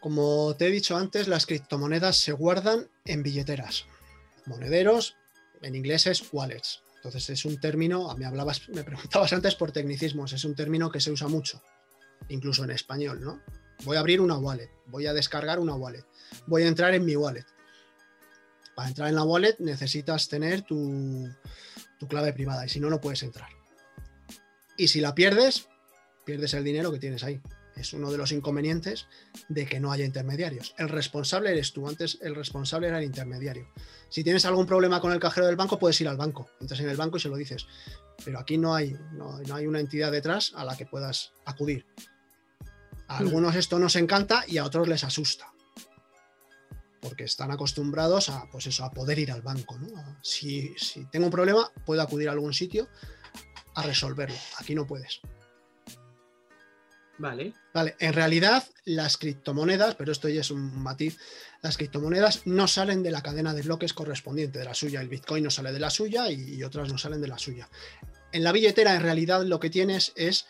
Como 0.00 0.54
te 0.56 0.66
he 0.66 0.70
dicho 0.70 0.96
antes, 0.96 1.28
las 1.28 1.46
criptomonedas 1.46 2.16
se 2.16 2.32
guardan 2.32 2.88
en 3.04 3.22
billeteras. 3.22 3.86
Monederos, 4.46 5.16
en 5.62 5.74
inglés 5.74 6.06
es 6.06 6.22
wallets. 6.32 6.82
Entonces 6.98 7.30
es 7.30 7.44
un 7.44 7.60
término, 7.60 8.14
me 8.16 8.26
hablabas, 8.26 8.68
me 8.70 8.82
preguntabas 8.84 9.32
antes 9.32 9.54
por 9.54 9.70
tecnicismos, 9.70 10.32
es 10.32 10.44
un 10.44 10.54
término 10.54 10.90
que 10.90 11.00
se 11.00 11.12
usa 11.12 11.28
mucho, 11.28 11.62
incluso 12.28 12.64
en 12.64 12.70
español, 12.70 13.20
¿no? 13.20 13.40
Voy 13.84 13.96
a 13.96 14.00
abrir 14.00 14.20
una 14.20 14.36
wallet, 14.36 14.70
voy 14.86 15.06
a 15.06 15.12
descargar 15.12 15.60
una 15.60 15.74
wallet, 15.74 16.04
voy 16.46 16.64
a 16.64 16.68
entrar 16.68 16.94
en 16.94 17.04
mi 17.04 17.14
wallet. 17.14 17.46
Para 18.74 18.88
entrar 18.88 19.08
en 19.08 19.14
la 19.14 19.22
wallet 19.22 19.56
necesitas 19.60 20.28
tener 20.28 20.62
tu, 20.62 21.28
tu 21.98 22.08
clave 22.08 22.32
privada 22.32 22.66
y 22.66 22.68
si 22.68 22.80
no, 22.80 22.90
no 22.90 23.00
puedes 23.00 23.22
entrar. 23.22 23.48
Y 24.76 24.88
si 24.88 25.00
la 25.00 25.14
pierdes, 25.14 25.68
pierdes 26.24 26.54
el 26.54 26.64
dinero 26.64 26.92
que 26.92 26.98
tienes 26.98 27.22
ahí. 27.22 27.40
Es 27.78 27.92
uno 27.92 28.10
de 28.10 28.18
los 28.18 28.32
inconvenientes 28.32 29.06
de 29.48 29.66
que 29.66 29.78
no 29.80 29.92
haya 29.92 30.04
intermediarios. 30.04 30.74
El 30.78 30.88
responsable 30.88 31.50
eres 31.50 31.72
tú. 31.72 31.88
Antes 31.88 32.18
el 32.22 32.34
responsable 32.34 32.88
era 32.88 32.98
el 32.98 33.04
intermediario. 33.04 33.68
Si 34.08 34.24
tienes 34.24 34.44
algún 34.44 34.66
problema 34.66 35.00
con 35.00 35.12
el 35.12 35.20
cajero 35.20 35.46
del 35.46 35.56
banco, 35.56 35.78
puedes 35.78 36.00
ir 36.00 36.08
al 36.08 36.16
banco. 36.16 36.48
Entras 36.60 36.80
en 36.80 36.88
el 36.88 36.96
banco 36.96 37.16
y 37.16 37.20
se 37.20 37.28
lo 37.28 37.36
dices. 37.36 37.66
Pero 38.24 38.38
aquí 38.38 38.58
no 38.58 38.74
hay, 38.74 38.96
no, 39.12 39.38
no 39.40 39.54
hay 39.54 39.66
una 39.66 39.80
entidad 39.80 40.10
detrás 40.10 40.52
a 40.56 40.64
la 40.64 40.76
que 40.76 40.86
puedas 40.86 41.32
acudir. 41.44 41.86
A 43.06 43.18
algunos 43.18 43.54
esto 43.54 43.78
nos 43.78 43.96
encanta 43.96 44.44
y 44.46 44.58
a 44.58 44.64
otros 44.64 44.88
les 44.88 45.04
asusta. 45.04 45.52
Porque 47.00 47.24
están 47.24 47.52
acostumbrados 47.52 48.28
a, 48.28 48.50
pues 48.50 48.66
eso, 48.66 48.84
a 48.84 48.90
poder 48.90 49.18
ir 49.18 49.30
al 49.30 49.42
banco. 49.42 49.78
Si, 50.20 50.74
si 50.76 51.04
tengo 51.06 51.26
un 51.26 51.32
problema, 51.32 51.70
puedo 51.86 52.02
acudir 52.02 52.28
a 52.28 52.32
algún 52.32 52.52
sitio 52.52 52.88
a 53.74 53.82
resolverlo. 53.82 54.36
Aquí 54.58 54.74
no 54.74 54.86
puedes. 54.86 55.20
Vale. 57.18 57.52
Vale, 57.74 57.96
en 57.98 58.12
realidad 58.12 58.64
las 58.84 59.18
criptomonedas, 59.18 59.96
pero 59.96 60.12
esto 60.12 60.28
ya 60.28 60.40
es 60.40 60.50
un 60.50 60.82
matiz, 60.82 61.18
las 61.62 61.76
criptomonedas 61.76 62.46
no 62.46 62.68
salen 62.68 63.02
de 63.02 63.10
la 63.10 63.22
cadena 63.22 63.52
de 63.54 63.62
bloques 63.62 63.92
correspondiente 63.92 64.60
de 64.60 64.64
la 64.64 64.74
suya. 64.74 65.00
El 65.00 65.08
Bitcoin 65.08 65.44
no 65.44 65.50
sale 65.50 65.72
de 65.72 65.80
la 65.80 65.90
suya 65.90 66.30
y, 66.30 66.62
otras 66.62 66.90
no 66.90 66.98
salen 66.98 67.20
de 67.20 67.28
la 67.28 67.38
suya. 67.38 67.68
En 68.32 68.44
la 68.44 68.52
billetera, 68.52 68.94
en 68.94 69.02
realidad, 69.02 69.42
lo 69.42 69.58
que 69.58 69.70
tienes 69.70 70.12
es 70.14 70.46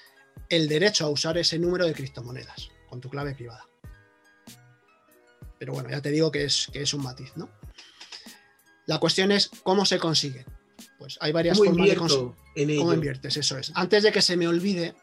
el 0.51 0.69
derecho 0.69 1.07
a 1.07 1.11
usar 1.11 1.39
ese 1.39 1.59
número 1.59 1.87
de 1.87 1.95
criptomonedas 1.95 2.69
con 2.89 3.01
tu 3.01 3.09
clave 3.09 3.35
privada. 3.35 3.67
Pero 5.59 5.73
bueno, 5.73 5.91
ya 5.91 6.01
te 6.03 6.11
digo 6.11 6.31
que 6.31 6.45
es, 6.45 6.69
que 6.73 6.83
es 6.83 6.93
un 6.95 7.03
matiz, 7.03 7.33
¿no? 7.37 7.49
La 8.87 8.99
cuestión 8.99 9.33
es 9.33 9.51
cómo 9.63 9.85
se 9.85 9.99
consigue. 9.99 10.45
Pues 10.99 11.19
hay 11.21 11.33
varias 11.33 11.59
¿Cómo 11.59 11.71
formas 11.71 11.89
de 11.89 11.97
conseguir. 11.97 12.33
ello? 12.57 12.81
¿Cómo 12.81 12.95
inviertes? 12.95 13.37
Eso 13.37 13.59
es. 13.59 13.73
Antes 13.75 14.03
de 14.03 14.13
que 14.13 14.23
se 14.23 14.37
me 14.37 14.47
olvide, 14.49 14.95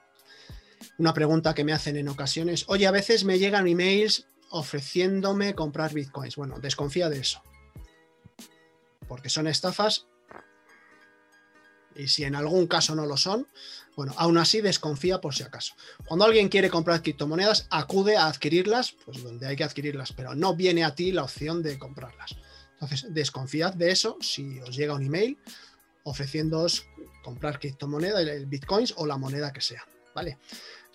una 0.97 1.13
pregunta 1.13 1.53
que 1.53 1.63
me 1.63 1.73
hacen 1.73 1.97
en 1.97 2.07
ocasiones, 2.07 2.65
oye, 2.67 2.87
a 2.87 2.91
veces 2.91 3.23
me 3.23 3.39
llegan 3.39 3.67
emails 3.67 4.27
ofreciéndome 4.49 5.53
comprar 5.55 5.93
bitcoins. 5.93 6.35
Bueno, 6.35 6.59
desconfía 6.59 7.09
de 7.09 7.19
eso. 7.19 7.41
Porque 9.07 9.29
son 9.29 9.47
estafas. 9.47 10.07
Y 11.95 12.07
si 12.07 12.23
en 12.23 12.35
algún 12.35 12.67
caso 12.67 12.93
no 12.93 13.05
lo 13.05 13.15
son, 13.15 13.47
bueno, 13.95 14.13
aún 14.17 14.37
así 14.37 14.59
desconfía 14.59 15.21
por 15.21 15.33
si 15.33 15.43
acaso. 15.43 15.73
Cuando 16.05 16.25
alguien 16.25 16.49
quiere 16.49 16.69
comprar 16.69 17.01
criptomonedas, 17.01 17.67
acude 17.69 18.17
a 18.17 18.27
adquirirlas, 18.27 18.95
pues 19.05 19.23
donde 19.23 19.47
hay 19.47 19.55
que 19.55 19.63
adquirirlas, 19.63 20.11
pero 20.11 20.35
no 20.35 20.55
viene 20.55 20.83
a 20.83 20.93
ti 20.93 21.13
la 21.13 21.23
opción 21.23 21.63
de 21.63 21.79
comprarlas. 21.79 22.35
Entonces, 22.73 23.13
desconfiad 23.13 23.73
de 23.73 23.91
eso 23.91 24.17
si 24.19 24.59
os 24.59 24.75
llega 24.75 24.95
un 24.95 25.03
email 25.03 25.37
ofreciéndoos 26.03 26.85
comprar 27.23 27.59
criptomoneda, 27.59 28.21
el 28.21 28.45
bitcoins 28.45 28.93
o 28.97 29.05
la 29.05 29.17
moneda 29.17 29.53
que 29.53 29.61
sea, 29.61 29.83
¿vale? 30.13 30.37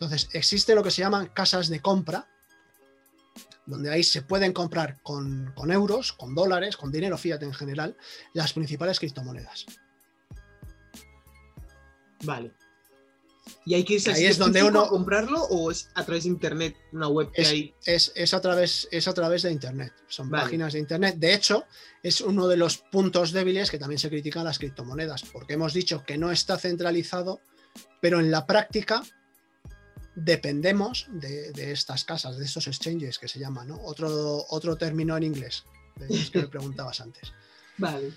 Entonces, 0.00 0.28
existe 0.33 0.75
lo 0.75 0.83
que 0.83 0.90
se 0.90 1.02
llaman 1.02 1.26
casas 1.28 1.69
de 1.69 1.80
compra, 1.80 2.26
donde 3.66 3.90
ahí 3.90 4.02
se 4.02 4.23
pueden 4.23 4.52
comprar 4.54 4.99
con, 5.02 5.52
con 5.54 5.71
euros, 5.71 6.14
con 6.14 6.35
dólares, 6.35 6.76
con 6.78 6.90
dinero 6.90 7.19
fiat 7.19 7.42
en 7.42 7.52
general, 7.52 7.97
las 8.33 8.54
principales 8.54 8.99
criptomonedas. 8.99 9.66
Vale. 12.25 12.52
¿Y 13.66 13.75
hay 13.75 13.85
que 13.85 13.95
irse 13.95 14.12
Ahí 14.12 14.25
es 14.25 14.38
donde 14.38 14.62
uno- 14.62 14.83
a 14.83 14.88
comprarlo 14.88 15.42
o 15.42 15.71
es 15.71 15.90
a 15.95 16.04
través 16.04 16.25
de 16.25 16.30
internet, 16.30 16.76
una 16.92 17.09
web 17.09 17.30
que 17.33 17.42
Es, 17.42 17.49
hay? 17.50 17.75
es- 17.85 18.12
es 18.14 18.33
a 18.33 18.40
través, 18.40 18.88
es 18.90 19.07
a 19.09 19.12
través 19.12 19.42
de 19.42 19.50
Internet. 19.52 19.92
Son 20.09 20.30
Vale. 20.30 20.45
páginas 20.45 20.73
de 20.73 20.78
Internet. 20.78 21.16
De 21.19 21.35
hecho, 21.35 21.64
es 22.02 22.21
uno 22.21 22.47
de 22.49 22.57
los 22.57 22.78
puntos 22.78 23.33
débiles 23.33 23.71
que 23.71 23.78
también 23.78 23.99
se 23.99 24.09
critican 24.09 24.45
las 24.45 24.59
criptomonedas, 24.59 25.23
porque 25.25 25.54
hemos 25.54 25.75
dicho 25.75 26.04
que 26.07 26.16
no 26.16 26.30
está 26.30 26.59
centralizado, 26.59 27.40
pero 28.00 28.21
en 28.21 28.30
la 28.30 28.47
práctica 28.47 29.02
dependemos 30.14 31.06
de, 31.10 31.52
de 31.52 31.72
estas 31.72 32.04
casas, 32.04 32.38
de 32.38 32.44
estos 32.44 32.66
exchanges 32.66 33.18
que 33.18 33.28
se 33.28 33.38
llaman, 33.38 33.68
¿no? 33.68 33.80
Otro, 33.82 34.44
otro 34.50 34.76
término 34.76 35.16
en 35.16 35.22
inglés, 35.22 35.64
de 35.96 36.08
los 36.08 36.30
que 36.30 36.40
me 36.40 36.48
preguntabas 36.48 37.00
antes. 37.00 37.32
Vale. 37.78 38.12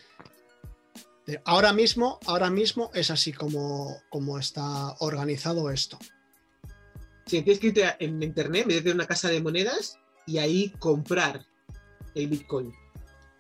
Ahora 1.46 1.72
mismo, 1.72 2.20
ahora 2.26 2.50
mismo 2.50 2.92
es 2.94 3.10
así 3.10 3.32
como, 3.32 4.02
como 4.10 4.38
está 4.38 4.96
organizado 5.00 5.70
esto. 5.72 5.98
Si 7.26 7.42
tienes 7.42 7.60
que 7.60 7.68
irte 7.68 7.96
en 8.00 8.22
internet, 8.22 8.66
meterte 8.66 8.90
en 8.90 8.96
una 8.96 9.08
casa 9.08 9.30
de 9.30 9.42
monedas 9.42 9.98
y 10.28 10.40
ahí 10.40 10.74
comprar 10.80 11.46
el 12.16 12.28
Bitcoin. 12.28 12.74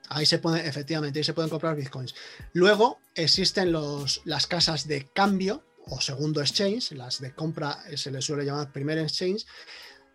Ahí 0.09 0.25
se 0.25 0.37
puede, 0.37 0.67
efectivamente, 0.67 1.19
ahí 1.19 1.23
se 1.23 1.33
pueden 1.33 1.49
comprar 1.49 1.75
bitcoins. 1.75 2.13
Luego 2.53 2.99
existen 3.15 3.71
los, 3.71 4.21
las 4.25 4.47
casas 4.47 4.87
de 4.87 5.07
cambio 5.07 5.63
o 5.87 5.99
segundo 6.01 6.41
exchange, 6.41 6.91
las 6.91 7.19
de 7.19 7.33
compra 7.33 7.83
eh, 7.89 7.97
se 7.97 8.11
les 8.11 8.25
suele 8.25 8.45
llamar 8.45 8.71
primer 8.71 8.97
exchange, 8.97 9.45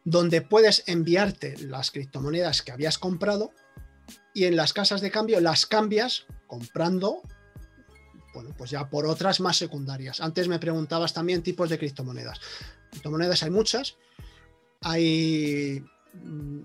donde 0.05 0.41
puedes 0.41 0.85
enviarte 0.87 1.57
las 1.59 1.91
criptomonedas 1.91 2.63
que 2.63 2.73
habías 2.73 2.99
comprado 2.99 3.53
y 4.33 4.45
en 4.45 4.57
las 4.57 4.73
casas 4.73 5.01
de 5.01 5.11
cambio 5.11 5.41
las 5.41 5.67
cambias 5.67 6.27
comprando, 6.47 7.23
bueno, 8.33 8.55
pues 8.57 8.71
ya 8.71 8.89
por 8.89 9.07
otras 9.07 9.41
más 9.41 9.57
secundarias. 9.57 10.21
Antes 10.21 10.49
me 10.49 10.59
preguntabas 10.59 11.13
también 11.13 11.43
tipos 11.43 11.69
de 11.69 11.79
criptomonedas. 11.79 12.41
Criptomonedas 12.91 13.43
hay 13.43 13.51
muchas. 13.51 13.97
Hay 14.81 15.85
mm, 16.15 16.61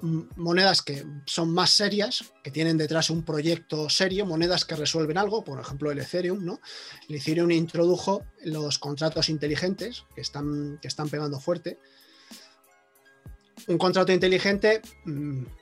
monedas 0.00 0.82
que 0.82 1.04
son 1.26 1.52
más 1.52 1.70
serias, 1.70 2.24
que 2.42 2.50
tienen 2.50 2.78
detrás 2.78 3.10
un 3.10 3.24
proyecto 3.24 3.88
serio, 3.88 4.26
monedas 4.26 4.64
que 4.64 4.76
resuelven 4.76 5.18
algo, 5.18 5.44
por 5.44 5.60
ejemplo 5.60 5.90
el 5.90 5.98
Ethereum, 5.98 6.44
¿no? 6.44 6.60
El 7.08 7.16
Ethereum 7.16 7.50
introdujo 7.50 8.24
los 8.44 8.78
contratos 8.78 9.28
inteligentes 9.28 10.04
que 10.14 10.20
están, 10.20 10.78
que 10.80 10.88
están 10.88 11.08
pegando 11.08 11.40
fuerte. 11.40 11.78
Un 13.66 13.78
contrato 13.78 14.12
inteligente 14.12 14.80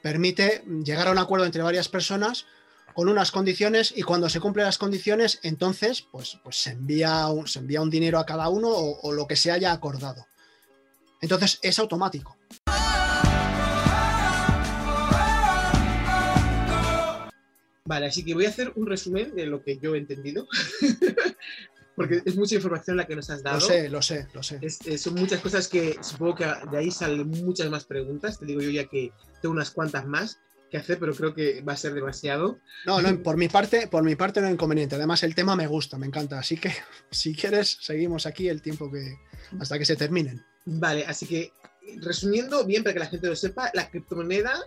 permite 0.02 0.62
llegar 0.84 1.08
a 1.08 1.12
un 1.12 1.18
acuerdo 1.18 1.46
entre 1.46 1.62
varias 1.62 1.88
personas 1.88 2.44
con 2.94 3.08
unas 3.08 3.30
condiciones 3.30 3.92
y 3.96 4.02
cuando 4.02 4.28
se 4.28 4.40
cumplen 4.40 4.66
las 4.66 4.78
condiciones, 4.78 5.38
entonces 5.42 6.06
pues, 6.10 6.38
pues 6.44 6.56
se, 6.56 6.70
envía 6.70 7.26
un, 7.28 7.46
se 7.46 7.58
envía 7.58 7.82
un 7.82 7.90
dinero 7.90 8.18
a 8.18 8.26
cada 8.26 8.48
uno 8.48 8.68
o 8.70 9.12
lo 9.12 9.26
que 9.26 9.36
se 9.36 9.50
haya 9.50 9.72
acordado. 9.72 10.26
Entonces 11.20 11.58
es 11.62 11.78
automático. 11.78 12.36
Vale, 17.86 18.06
así 18.06 18.24
que 18.24 18.34
voy 18.34 18.46
a 18.46 18.50
hacer 18.50 18.72
un 18.76 18.86
resumen 18.86 19.34
de 19.34 19.46
lo 19.46 19.62
que 19.62 19.78
yo 19.78 19.94
he 19.94 19.98
entendido. 19.98 20.46
Porque 21.94 22.20
es 22.26 22.36
mucha 22.36 22.56
información 22.56 22.98
la 22.98 23.06
que 23.06 23.16
nos 23.16 23.30
has 23.30 23.42
dado. 23.42 23.58
Lo 23.58 23.64
sé, 23.66 23.88
lo 23.88 24.02
sé, 24.02 24.26
lo 24.34 24.42
sé. 24.42 24.58
Es- 24.60 24.80
es- 24.86 25.00
son 25.00 25.14
muchas 25.14 25.40
cosas 25.40 25.66
que 25.66 25.96
supongo 26.02 26.34
que 26.34 26.44
de 26.70 26.76
ahí 26.76 26.90
salen 26.90 27.26
muchas 27.28 27.70
más 27.70 27.86
preguntas. 27.86 28.38
Te 28.38 28.44
digo 28.44 28.60
yo 28.60 28.68
ya 28.70 28.84
que 28.86 29.12
tengo 29.40 29.54
unas 29.54 29.70
cuantas 29.70 30.06
más 30.06 30.38
que 30.70 30.76
hacer, 30.76 30.98
pero 30.98 31.14
creo 31.14 31.32
que 31.32 31.62
va 31.62 31.72
a 31.72 31.76
ser 31.76 31.94
demasiado. 31.94 32.58
No, 32.84 33.00
no, 33.00 33.08
por 33.22 33.38
mi 33.38 33.48
parte, 33.48 33.86
por 33.88 34.02
mi 34.04 34.14
parte 34.14 34.42
no 34.42 34.48
hay 34.48 34.52
inconveniente. 34.52 34.96
Además, 34.96 35.22
el 35.22 35.34
tema 35.34 35.56
me 35.56 35.66
gusta, 35.66 35.96
me 35.96 36.06
encanta. 36.06 36.38
Así 36.38 36.58
que, 36.58 36.70
si 37.10 37.34
quieres, 37.34 37.78
seguimos 37.80 38.26
aquí 38.26 38.48
el 38.50 38.60
tiempo 38.60 38.90
que 38.92 39.14
hasta 39.58 39.78
que 39.78 39.86
se 39.86 39.96
terminen. 39.96 40.44
Vale, 40.66 41.06
así 41.06 41.24
que 41.26 41.50
resumiendo 42.02 42.66
bien 42.66 42.82
para 42.82 42.92
que 42.92 42.98
la 43.00 43.06
gente 43.06 43.28
lo 43.28 43.36
sepa, 43.36 43.70
la 43.72 43.88
criptomoneda 43.88 44.60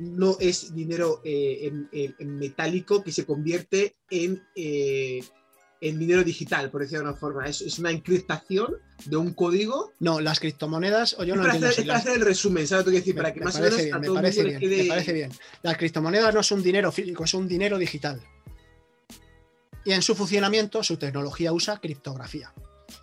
no 0.00 0.36
es 0.40 0.74
dinero 0.74 1.20
eh, 1.24 1.58
en, 1.62 1.88
en- 1.92 2.16
en 2.18 2.36
metálico 2.38 3.02
que 3.04 3.12
se 3.12 3.24
convierte 3.26 3.96
en, 4.10 4.42
eh, 4.56 5.22
en 5.82 5.98
dinero 5.98 6.22
digital, 6.24 6.70
por 6.70 6.80
decirlo 6.82 7.00
de 7.00 7.06
alguna 7.08 7.20
forma. 7.20 7.46
Es, 7.48 7.60
es 7.60 7.78
una 7.78 7.90
encriptación 7.90 8.76
de 9.06 9.16
un 9.16 9.32
código. 9.34 9.92
No, 9.98 10.20
las 10.20 10.40
criptomonedas, 10.40 11.14
o 11.18 11.24
yo 11.24 11.34
no 11.36 11.42
para 11.42 11.54
entiendo 11.54 11.68
hacer, 11.68 11.82
si 11.84 11.88
para 11.88 11.98
las- 11.98 12.06
hacer 12.06 12.18
el 12.20 12.24
resumen, 12.26 12.66
¿sabes 12.66 12.86
lo 12.86 12.92
que 12.92 12.98
decir? 12.98 13.14
Me- 13.14 13.20
Para 13.22 13.32
que 13.34 13.40
me 13.40 13.44
más 13.46 13.56
o 13.56 13.60
menos 13.60 13.78
bien, 13.82 13.94
a 13.94 13.98
me 13.98 14.06
todo 14.06 14.14
parece 14.16 14.44
bien, 14.44 14.60
quede- 14.60 14.82
me 14.82 14.88
parece 14.88 15.12
bien. 15.12 15.30
Las 15.62 15.76
criptomonedas 15.76 16.34
no 16.34 16.40
es 16.40 16.50
un 16.52 16.62
dinero 16.62 16.90
físico, 16.92 17.24
es 17.24 17.34
un 17.34 17.46
dinero 17.48 17.78
digital. 17.78 18.20
Y 19.84 19.92
en 19.92 20.02
su 20.02 20.14
funcionamiento, 20.14 20.82
su 20.82 20.96
tecnología 20.98 21.52
usa 21.52 21.78
criptografía. 21.80 22.52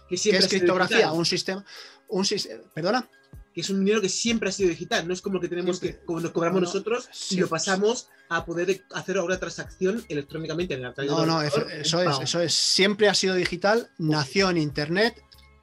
que 0.10 0.16
¿Qué 0.18 0.38
es 0.38 0.48
criptografía? 0.48 1.12
Un 1.12 1.26
sistema, 1.26 1.66
un 2.10 2.24
sis- 2.26 2.50
¿Perdona? 2.74 3.10
Que 3.58 3.62
es 3.62 3.72
un 3.72 3.80
dinero 3.80 4.00
que 4.00 4.08
siempre 4.08 4.50
ha 4.50 4.52
sido 4.52 4.70
digital, 4.70 5.08
no 5.08 5.16
es 5.16 5.22
como 5.24 5.40
que 5.40 5.48
tenemos 5.50 5.80
Siempre. 5.80 6.00
que, 6.00 6.06
como 6.06 6.20
nos 6.20 6.30
cobramos 6.30 6.62
No, 6.62 6.68
no, 6.68 6.68
nosotros 6.68 7.10
y 7.32 7.38
lo 7.38 7.50
pasamos 7.50 8.08
a 8.30 8.46
poder 8.46 8.86
hacer 8.94 9.18
ahora 9.18 9.40
transacción 9.40 10.06
electrónicamente 10.10 10.76
en 10.76 10.84
la 10.84 10.94
No, 10.96 11.26
no, 11.26 11.42
eso, 11.42 11.68
eso 11.68 12.04
es, 12.04 12.20
eso 12.22 12.40
es. 12.40 12.54
Siempre 12.54 13.10
ha 13.10 13.16
sido 13.16 13.34
digital, 13.34 13.90
nació 13.98 14.52
en 14.52 14.58
Internet, 14.58 15.20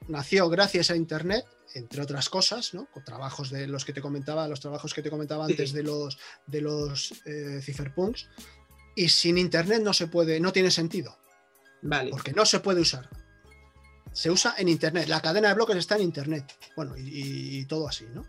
nació 0.08 0.48
gracias 0.48 0.90
a 0.90 0.96
Internet, 0.96 1.44
entre 1.76 2.02
otras 2.02 2.28
cosas, 2.28 2.74
¿no? 2.74 2.86
Con 2.90 3.04
trabajos 3.04 3.50
de 3.50 3.68
los 3.68 3.84
que 3.84 3.92
te 3.92 4.00
comentaba, 4.00 4.48
los 4.48 4.58
trabajos 4.58 4.92
que 4.92 5.00
te 5.00 5.08
comentaba 5.08 5.46
Sí. 5.46 5.52
antes 5.52 5.72
de 5.72 5.84
los 5.84 6.18
de 6.48 6.62
los 6.62 7.12
eh, 7.26 7.60
ciferpunks. 7.62 8.26
Y 8.96 9.08
sin 9.08 9.38
Internet 9.38 9.82
no 9.84 9.92
se 9.92 10.08
puede, 10.08 10.40
no 10.40 10.52
tiene 10.52 10.72
sentido, 10.72 11.16
Vale. 11.80 12.10
porque 12.10 12.32
no 12.32 12.44
se 12.44 12.58
puede 12.58 12.80
usar. 12.80 13.08
Se 14.14 14.30
usa 14.30 14.54
en 14.56 14.68
Internet, 14.68 15.08
la 15.08 15.20
cadena 15.20 15.48
de 15.48 15.54
bloques 15.54 15.76
está 15.76 15.96
en 15.96 16.02
Internet. 16.02 16.56
Bueno, 16.76 16.94
y, 16.96 17.66
todo 17.66 17.88
así, 17.88 18.06
¿no? 18.14 18.24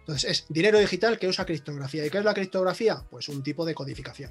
Entonces, 0.00 0.30
es 0.30 0.46
dinero 0.48 0.78
digital 0.78 1.18
que 1.18 1.26
usa 1.26 1.44
criptografía. 1.44 2.06
¿Y 2.06 2.10
qué 2.10 2.18
es 2.18 2.24
la 2.24 2.34
criptografía? 2.34 3.02
Pues 3.10 3.28
un 3.28 3.42
tipo 3.42 3.64
de 3.64 3.74
codificación. 3.74 4.30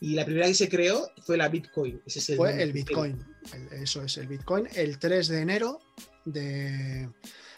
Y 0.00 0.14
la 0.14 0.24
primera 0.24 0.46
que 0.46 0.54
se 0.54 0.68
creó 0.68 1.10
fue 1.24 1.36
la 1.36 1.48
Bitcoin. 1.48 2.00
Ese 2.06 2.20
es 2.20 2.30
el 2.30 2.36
fue 2.36 2.62
el 2.62 2.72
Bitcoin. 2.72 3.24
El- 3.52 3.82
eso 3.82 4.02
es 4.02 4.16
el 4.18 4.28
Bitcoin. 4.28 4.68
El 4.74 4.98
3 4.98 5.28
de 5.28 5.40
enero 5.40 5.80
de, 6.24 7.10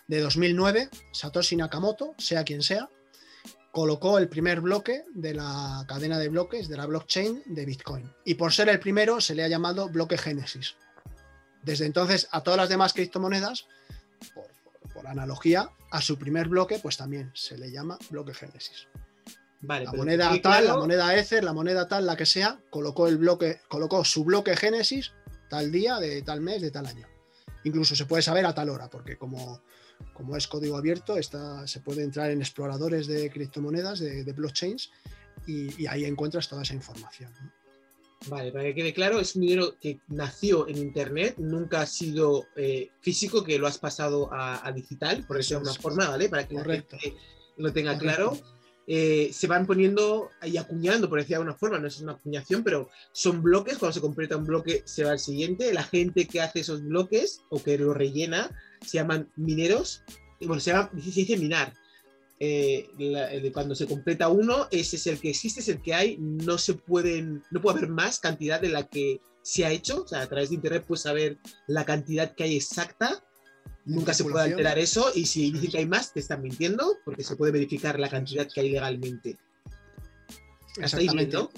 de 0.08 0.20
2009, 0.20 0.88
Satoshi 1.12 1.56
Nakamoto, 1.56 2.14
sea 2.18 2.44
quien 2.44 2.62
sea, 2.62 2.88
colocó 3.72 4.18
el 4.18 4.28
primer 4.28 4.60
bloque 4.60 5.04
de 5.14 5.34
la 5.34 5.84
cadena 5.88 6.18
de 6.18 6.28
bloques 6.28 6.68
de 6.68 6.76
la 6.76 6.86
blockchain 6.86 7.42
de 7.46 7.64
Bitcoin. 7.64 8.12
Y 8.24 8.34
por 8.34 8.52
ser 8.52 8.68
el 8.68 8.78
primero 8.78 9.20
se 9.20 9.34
le 9.34 9.42
ha 9.42 9.48
llamado 9.48 9.88
bloque 9.88 10.16
Génesis. 10.18 10.76
Desde 11.62 11.86
entonces 11.86 12.28
a 12.30 12.42
todas 12.42 12.58
las 12.58 12.68
demás 12.68 12.92
criptomonedas, 12.92 13.66
por, 14.34 14.44
por- 14.64 14.92
por 14.92 15.06
analogía, 15.06 15.70
a 15.90 16.00
su 16.00 16.18
primer 16.18 16.48
bloque 16.48 16.78
pues 16.78 16.96
también 16.96 17.30
se 17.34 17.56
le 17.58 17.70
llama 17.70 17.98
bloque 18.10 18.34
Génesis. 18.34 18.88
Vale, 19.64 19.84
La 19.84 19.92
moneda 19.92 20.30
tal, 20.42 20.64
la 20.66 20.76
moneda 20.76 21.16
Ether, 21.16 21.44
la 21.44 21.52
moneda 21.52 21.86
tal, 21.86 22.04
la 22.04 22.16
que 22.16 22.26
sea, 22.26 22.58
colocó 22.70 23.06
el 23.06 23.16
bloque, 23.18 23.60
colocó 23.68 24.04
su 24.04 24.24
bloque 24.24 24.56
Génesis 24.56 25.12
tal 25.48 25.70
día, 25.70 25.98
de 26.00 26.22
tal 26.22 26.40
mes, 26.40 26.60
de 26.62 26.70
tal 26.72 26.86
año. 26.86 27.06
Incluso 27.64 27.94
se 27.94 28.06
puede 28.06 28.22
saber 28.22 28.44
a 28.44 28.54
tal 28.54 28.70
hora, 28.70 28.90
porque 28.90 29.16
como, 29.16 29.62
como 30.14 30.36
es 30.36 30.48
código 30.48 30.76
abierto, 30.76 31.16
está, 31.16 31.64
se 31.68 31.80
puede 31.80 32.02
entrar 32.02 32.30
en 32.32 32.40
exploradores 32.40 33.06
de 33.06 33.30
criptomonedas, 33.30 34.00
de, 34.00 34.24
de 34.24 34.32
blockchains, 34.32 34.90
y, 35.46 35.80
y 35.80 35.86
ahí 35.86 36.04
encuentras 36.06 36.48
toda 36.48 36.62
esa 36.62 36.74
información. 36.74 37.32
¿no? 37.40 37.52
Vale, 38.28 38.52
para 38.52 38.64
que 38.64 38.74
quede 38.74 38.92
claro, 38.94 39.18
es 39.18 39.34
un 39.34 39.42
dinero 39.42 39.76
que 39.80 39.98
nació 40.08 40.68
en 40.68 40.78
Internet, 40.78 41.34
nunca 41.38 41.80
ha 41.82 41.86
sido 41.86 42.46
eh, 42.56 42.90
físico, 43.00 43.42
que 43.42 43.58
lo 43.58 43.66
has 43.66 43.78
pasado 43.78 44.32
a, 44.32 44.66
a 44.66 44.72
digital, 44.72 45.24
por 45.26 45.38
Eso 45.40 45.54
decirlo 45.56 45.58
de 45.60 45.62
una 45.64 45.72
es. 45.72 45.78
forma, 45.78 46.08
¿vale? 46.08 46.28
Para 46.28 46.46
que 46.46 46.54
Correcto. 46.54 46.96
la 46.96 47.02
gente 47.02 47.18
lo 47.56 47.72
tenga 47.72 47.98
Correcto. 47.98 48.30
claro. 48.30 48.38
Eh, 48.86 49.30
se 49.32 49.46
van 49.46 49.64
poniendo 49.66 50.30
y 50.44 50.56
acuñando, 50.56 51.08
por 51.08 51.18
decirlo 51.18 51.36
de 51.38 51.42
alguna 51.42 51.58
forma, 51.58 51.78
no 51.78 51.86
es 51.86 52.00
una 52.00 52.12
acuñación, 52.12 52.64
pero 52.64 52.88
son 53.12 53.40
bloques, 53.42 53.78
cuando 53.78 53.92
se 53.94 54.00
completa 54.00 54.36
un 54.36 54.44
bloque 54.44 54.82
se 54.84 55.04
va 55.04 55.12
al 55.12 55.20
siguiente, 55.20 55.72
la 55.72 55.84
gente 55.84 56.26
que 56.26 56.40
hace 56.40 56.60
esos 56.60 56.82
bloques 56.82 57.42
o 57.50 57.62
que 57.62 57.78
lo 57.78 57.94
rellena 57.94 58.50
se 58.84 58.98
llaman 58.98 59.30
mineros, 59.36 60.02
y 60.40 60.46
bueno, 60.46 60.60
se 60.60 60.72
llama, 60.72 60.90
se 61.00 61.10
dice 61.20 61.36
minar, 61.36 61.72
eh, 62.44 62.90
la- 62.98 63.28
de 63.28 63.52
cuando 63.52 63.72
se 63.76 63.86
completa 63.86 64.28
uno, 64.28 64.66
ese 64.72 64.96
es 64.96 65.06
el 65.06 65.20
que 65.20 65.30
existe, 65.30 65.60
es 65.60 65.68
el 65.68 65.80
que 65.80 65.94
hay, 65.94 66.16
no 66.18 66.58
se 66.58 66.74
pueden, 66.74 67.44
no 67.52 67.60
puede 67.60 67.78
haber 67.78 67.90
más 67.90 68.18
cantidad 68.18 68.60
de 68.60 68.68
la 68.68 68.88
que 68.88 69.20
se 69.42 69.64
ha 69.64 69.70
hecho, 69.70 70.02
o 70.02 70.08
sea, 70.08 70.22
a 70.22 70.26
través 70.26 70.48
de 70.48 70.56
internet 70.56 70.84
puedes 70.84 71.02
saber 71.02 71.38
la 71.68 71.84
cantidad 71.84 72.34
que 72.34 72.42
hay 72.42 72.56
exacta, 72.56 73.24
nunca 73.84 74.12
se 74.12 74.24
puede 74.24 74.46
alterar 74.46 74.76
eso, 74.80 75.12
y 75.14 75.26
si 75.26 75.52
dicen 75.52 75.70
que 75.70 75.78
hay 75.78 75.86
más, 75.86 76.12
te 76.12 76.18
están 76.18 76.42
mintiendo, 76.42 76.96
porque 77.04 77.22
se 77.22 77.36
puede 77.36 77.52
verificar 77.52 78.00
la 78.00 78.08
cantidad 78.08 78.48
que 78.52 78.60
hay 78.60 78.70
legalmente. 78.72 79.38
Hasta 80.82 80.96
ahí 80.96 81.08
bien. 81.14 81.30
¿no? 81.30 81.48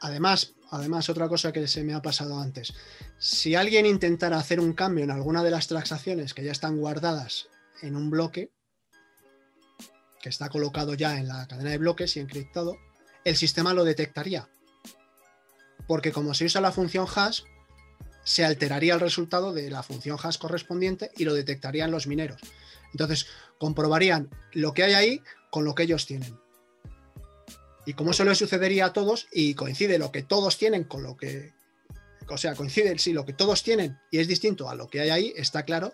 Además, 0.00 0.54
además, 0.70 1.10
otra 1.10 1.28
cosa 1.28 1.52
que 1.52 1.68
se 1.68 1.84
me 1.84 1.92
ha 1.92 2.00
pasado 2.00 2.40
antes. 2.40 2.72
Si 3.18 3.54
alguien 3.54 3.84
intentara 3.84 4.38
hacer 4.38 4.58
un 4.58 4.72
cambio 4.72 5.04
en 5.04 5.10
alguna 5.10 5.42
de 5.42 5.50
las 5.50 5.66
transacciones 5.66 6.32
que 6.32 6.44
ya 6.44 6.52
están 6.52 6.78
guardadas 6.78 7.48
en 7.82 7.94
un 7.94 8.08
bloque, 8.08 8.50
que 10.20 10.28
está 10.28 10.48
colocado 10.48 10.94
ya 10.94 11.18
en 11.18 11.28
la 11.28 11.46
cadena 11.46 11.70
de 11.70 11.78
bloques 11.78 12.16
y 12.16 12.20
encriptado, 12.20 12.76
el 13.24 13.36
sistema 13.36 13.74
lo 13.74 13.84
detectaría. 13.84 14.48
Porque 15.86 16.12
como 16.12 16.34
se 16.34 16.44
usa 16.44 16.60
la 16.60 16.72
función 16.72 17.06
hash, 17.14 17.42
se 18.24 18.44
alteraría 18.44 18.94
el 18.94 19.00
resultado 19.00 19.52
de 19.52 19.70
la 19.70 19.82
función 19.82 20.18
hash 20.22 20.38
correspondiente 20.38 21.10
y 21.16 21.24
lo 21.24 21.34
detectarían 21.34 21.90
los 21.90 22.06
mineros. 22.06 22.40
Entonces, 22.92 23.26
comprobarían 23.58 24.30
lo 24.52 24.72
que 24.74 24.84
hay 24.84 24.92
ahí 24.94 25.22
con 25.50 25.64
lo 25.64 25.74
que 25.74 25.84
ellos 25.84 26.06
tienen. 26.06 26.38
Y 27.86 27.94
como 27.94 28.10
eso 28.10 28.24
le 28.24 28.34
sucedería 28.34 28.86
a 28.86 28.92
todos 28.92 29.26
y 29.32 29.54
coincide 29.54 29.98
lo 29.98 30.12
que 30.12 30.22
todos 30.22 30.58
tienen 30.58 30.84
con 30.84 31.02
lo 31.02 31.16
que... 31.16 31.52
O 32.28 32.36
sea, 32.36 32.54
coincide 32.54 32.96
si 32.98 33.12
lo 33.12 33.24
que 33.24 33.32
todos 33.32 33.64
tienen 33.64 33.98
y 34.12 34.18
es 34.18 34.28
distinto 34.28 34.70
a 34.70 34.76
lo 34.76 34.88
que 34.88 35.00
hay 35.00 35.10
ahí, 35.10 35.32
está 35.36 35.64
claro 35.64 35.92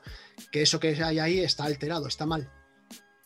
que 0.53 0.61
eso 0.61 0.79
que 0.79 1.03
hay 1.03 1.19
ahí 1.19 1.41
está 1.41 1.65
alterado, 1.65 2.07
está 2.07 2.27
mal. 2.27 2.53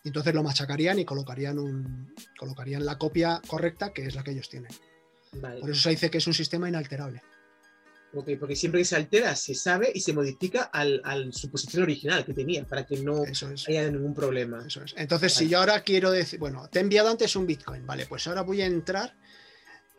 Y 0.03 0.09
entonces 0.09 0.35
lo 0.35 0.43
machacarían 0.43 0.99
y 0.99 1.05
colocarían, 1.05 1.59
un, 1.59 2.15
colocarían 2.39 2.85
la 2.87 2.97
copia 2.99 3.41
correcta, 3.47 3.93
que 3.93 4.07
es 4.07 4.15
la 4.15 4.23
que 4.25 4.31
ellos 4.31 4.49
tienen. 4.49 4.73
Vale. 5.33 5.61
Por 5.61 5.71
eso 5.71 5.81
se 5.83 5.91
dice 5.91 6.11
que 6.11 6.19
es 6.19 6.27
un 6.27 6.35
sistema 6.35 6.69
inalterable. 6.69 7.23
Porque 8.13 8.57
siempre 8.57 8.81
que 8.81 8.85
se 8.85 8.97
altera, 8.97 9.37
se 9.37 9.55
sabe 9.55 9.93
y 9.95 10.01
se 10.01 10.13
modifica 10.13 10.63
al, 10.65 11.01
al 11.05 11.33
su 11.33 11.49
posición 11.49 11.85
original 11.85 12.25
que 12.25 12.35
tenía, 12.35 12.65
para 12.65 12.85
que 12.85 12.97
no 12.97 13.25
es. 13.25 13.69
haya 13.69 13.89
ningún 13.89 14.15
problema. 14.15 14.65
Eso 14.67 14.83
es. 14.83 14.95
Entonces, 14.97 15.33
si 15.33 15.49
yo 15.49 15.59
ahora 15.59 15.81
quiero 15.83 16.11
decir, 16.11 16.41
bueno, 16.41 16.67
te 16.69 16.81
he 16.81 16.83
enviado 16.83 17.09
antes 17.09 17.37
un 17.37 17.47
Bitcoin, 17.47 17.87
vale, 17.87 18.07
pues 18.07 18.27
ahora 18.27 18.41
voy 18.43 18.63
a 18.63 18.67
entrar 18.67 19.17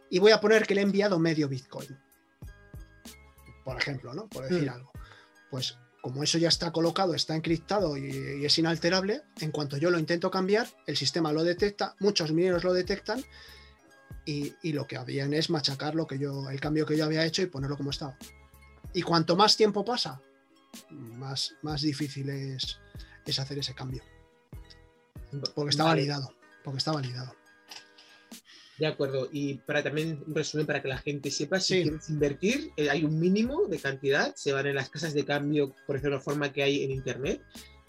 y 0.10 0.20
voy 0.20 0.32
a 0.34 0.42
poner 0.42 0.68
que 0.68 0.76
le 0.76 0.82
he 0.82 0.84
enviado 0.84 1.20
medio 1.20 1.48
Bitcoin. 1.48 1.98
Por 3.64 3.78
ejemplo, 3.78 4.14
¿no? 4.14 4.28
Por 4.28 4.44
decir 4.50 4.68
Mm. 4.70 4.74
algo. 4.74 4.92
Pues 5.50 5.78
como 6.02 6.24
eso 6.24 6.38
ya 6.38 6.50
está 6.50 6.72
colocado, 6.72 7.14
está 7.14 7.36
encriptado 7.36 7.96
y, 7.96 8.40
y 8.42 8.46
es 8.46 8.58
inalterable, 8.58 9.22
en 9.40 9.52
cuanto 9.52 9.78
yo 9.78 9.92
lo 9.92 10.00
intento 10.00 10.32
cambiar, 10.32 10.68
el 10.88 10.98
sistema 10.98 11.32
lo 11.32 11.44
detecta, 11.44 11.96
muchos 12.00 12.32
mineros 12.32 12.64
lo 12.64 12.74
detectan 12.74 13.24
y, 14.26 14.54
y 14.62 14.74
lo 14.74 14.88
que 14.88 14.98
habían 14.98 15.34
es 15.34 15.50
machacar 15.50 15.96
lo 15.96 16.08
que 16.08 16.18
yo, 16.18 16.50
el 16.50 16.60
cambio 16.60 16.86
que 16.86 16.98
yo 16.98 17.06
había 17.06 17.26
hecho 17.26 17.42
y 17.42 17.48
ponerlo 17.48 17.78
como 17.78 17.92
estaba. 17.92 18.18
Y 18.94 19.04
cuanto 19.04 19.36
más 19.36 19.56
tiempo 19.56 19.86
pasa, 19.86 20.22
más, 20.90 21.56
más 21.62 21.82
difícil 21.82 22.30
es, 22.30 22.80
es 23.26 23.40
hacer 23.40 23.60
ese 23.60 23.74
cambio. 23.74 24.04
Porque 25.56 25.70
está 25.70 25.84
Vale, 25.84 26.02
validado. 26.02 26.34
Porque 26.64 26.80
está 26.80 26.92
validado. 26.92 27.34
De 28.82 28.88
acuerdo. 28.88 29.30
Y 29.32 29.60
para 29.60 29.84
también 29.84 30.24
un 30.26 30.34
resumen 30.34 30.66
para 30.66 30.82
que 30.82 30.88
la 30.88 30.98
gente 30.98 31.30
sepa, 31.30 31.60
si 31.60 31.76
Sí. 31.76 31.82
quieres 31.84 32.10
invertir, 32.10 32.72
eh, 32.78 32.90
hay 32.90 33.06
un 33.06 33.20
mínimo 33.20 33.68
de 33.68 33.78
cantidad, 33.78 34.34
se 34.36 34.54
van 34.54 34.66
en 34.66 34.74
las 34.74 34.90
casas 34.90 35.14
de 35.14 35.24
cambio, 35.24 35.76
por 35.86 35.98
ejemplo, 35.98 36.18
de 36.18 36.24
forma 36.24 36.52
que 36.52 36.64
hay 36.64 36.84
en 36.84 36.90
Internet. 36.90 37.44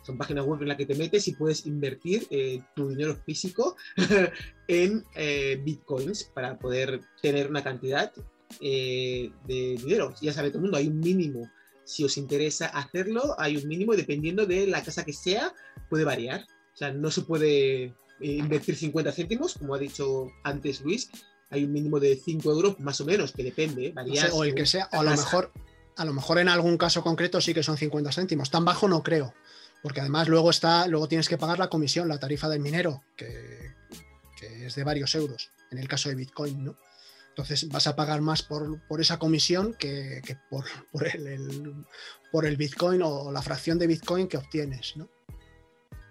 Son 0.05 0.19
páginas 0.19 0.45
web 0.45 0.61
en 0.61 0.69
las 0.69 0.77
que 0.77 0.85
te 0.85 0.95
metes 0.95 1.27
y 1.29 1.33
puedes 1.33 1.65
invertir 1.65 2.27
eh, 2.29 2.61
tu 2.77 2.91
dinero 2.91 3.17
físico 3.25 3.75
en 4.69 5.03
eh, 5.15 5.59
bitcoins 5.65 6.25
para 6.25 6.59
poder 6.59 7.01
tener 7.23 7.49
una 7.49 7.65
cantidad 7.65 8.13
eh, 8.61 9.31
de 9.49 9.77
dinero. 9.83 10.15
Ya 10.21 10.35
sabe 10.35 10.51
todo 10.51 10.59
el 10.59 10.63
mundo, 10.65 10.77
hay 10.77 10.89
un 10.89 11.01
mínimo. 11.01 11.51
Si 11.85 12.05
os 12.05 12.19
interesa 12.19 12.67
hacerlo, 12.67 13.35
hay 13.39 13.57
un 13.57 13.67
mínimo 13.67 13.97
dependiendo 13.97 14.45
de 14.45 14.67
la 14.67 14.83
casa 14.83 15.07
que 15.07 15.15
sea, 15.15 15.55
puede 15.89 16.05
variar. 16.05 16.45
O 16.75 16.77
sea, 16.77 16.93
no 16.93 17.11
se 17.11 17.23
puede 17.23 17.95
invertir 18.27 18.77
50 18.77 19.13
céntimos, 19.13 19.55
como 19.55 19.75
ha 19.75 19.79
dicho 19.79 20.31
antes 20.45 20.81
Luis. 20.81 21.11
Hay 21.51 21.65
un 21.65 21.73
mínimo 21.73 22.01
de 22.01 22.17
5 22.17 22.51
euros, 22.51 22.81
más 22.81 23.01
o 23.01 23.05
menos, 23.05 23.33
que 23.33 23.43
depende. 23.45 23.87
¿eh? 23.89 23.93
Varía 23.95 24.23
o 24.35 24.45
el 24.45 24.55
que 24.55 24.65
sea, 24.67 24.89
o 24.93 25.01
a 25.01 25.03
lo 25.05 25.11
mejor, 25.27 25.53
a 25.97 26.05
lo 26.05 26.13
mejor 26.15 26.39
en 26.39 26.49
algún 26.49 26.79
caso 26.79 27.03
concreto 27.03 27.41
sí 27.41 27.53
que 27.53 27.63
son 27.63 27.77
50 27.77 28.11
céntimos. 28.13 28.51
Tan 28.51 28.65
bajo 28.65 28.89
no 28.89 29.03
creo. 29.03 29.35
Porque 29.83 30.01
además 30.01 30.29
luego 30.29 30.49
está, 30.51 30.87
luego 30.87 31.09
tienes 31.09 31.29
que 31.29 31.37
pagar 31.39 31.59
la 31.59 31.69
comisión, 31.69 32.09
la 32.09 32.19
tarifa 32.21 32.49
del 32.49 32.61
minero, 32.61 33.03
que, 33.17 33.73
que 34.39 34.67
es 34.67 34.75
de 34.77 34.85
varios 34.85 35.15
euros, 35.17 35.51
en 35.73 35.79
el 35.79 35.89
caso 35.89 36.09
de 36.09 36.15
Bitcoin, 36.15 36.65
¿no? 36.65 36.77
Entonces 37.31 37.67
vas 37.69 37.87
a 37.89 37.97
pagar 37.97 38.21
más 38.21 38.43
por, 38.43 38.81
por 38.87 39.01
esa 39.01 39.19
comisión 39.19 39.75
que, 39.75 40.23
que 40.25 40.37
por, 40.49 40.65
por 40.93 41.09
el, 41.09 41.27
el- 41.27 41.85
por 42.31 42.47
el 42.47 42.57
Bitcoin 42.57 43.03
o 43.03 43.33
la 43.33 43.43
fracción 43.43 43.79
de 43.79 43.87
Bitcoin 43.89 44.29
que 44.29 44.37
obtienes, 44.37 44.97
¿no? 44.97 45.09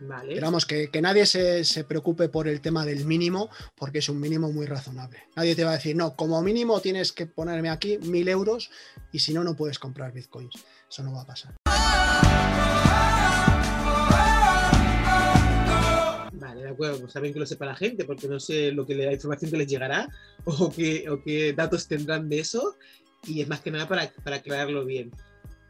Vale. 0.03 0.33
Esperamos 0.33 0.65
que, 0.65 0.89
que 0.89 0.99
nadie 0.99 1.27
se, 1.27 1.63
se 1.63 1.83
preocupe 1.83 2.27
por 2.27 2.47
el 2.47 2.59
tema 2.59 2.85
del 2.85 3.05
mínimo, 3.05 3.51
porque 3.75 3.99
es 3.99 4.09
un 4.09 4.19
mínimo 4.19 4.51
muy 4.51 4.65
razonable. 4.65 5.19
Nadie 5.35 5.55
te 5.55 5.63
va 5.63 5.71
a 5.71 5.75
decir, 5.75 5.95
no, 5.95 6.15
como 6.15 6.41
mínimo 6.41 6.79
tienes 6.81 7.11
que 7.11 7.27
ponerme 7.27 7.69
aquí 7.69 7.99
mil 7.99 8.27
euros 8.27 8.71
y 9.11 9.19
si 9.19 9.31
no, 9.31 9.43
no 9.43 9.55
puedes 9.55 9.77
comprar 9.77 10.11
bitcoins. 10.11 10.55
Eso 10.89 11.03
no 11.03 11.13
va 11.13 11.21
a 11.21 11.25
pasar. 11.27 11.53
Vale, 16.33 16.63
de 16.63 16.69
acuerdo, 16.69 16.99
pues 17.01 17.13
también 17.13 17.33
que 17.33 17.39
lo 17.39 17.45
sepa 17.45 17.67
la 17.67 17.75
gente, 17.75 18.03
porque 18.03 18.27
no 18.27 18.39
sé 18.39 18.71
lo 18.71 18.87
que 18.87 18.95
la 18.95 19.13
información 19.13 19.51
que 19.51 19.57
les 19.57 19.67
llegará 19.67 20.09
o 20.45 20.71
qué, 20.71 21.07
o 21.11 21.21
qué 21.21 21.53
datos 21.53 21.87
tendrán 21.87 22.27
de 22.27 22.39
eso, 22.39 22.75
y 23.27 23.41
es 23.41 23.47
más 23.47 23.61
que 23.61 23.69
nada 23.69 23.87
para, 23.87 24.11
para 24.23 24.37
aclararlo 24.37 24.83
bien. 24.83 25.11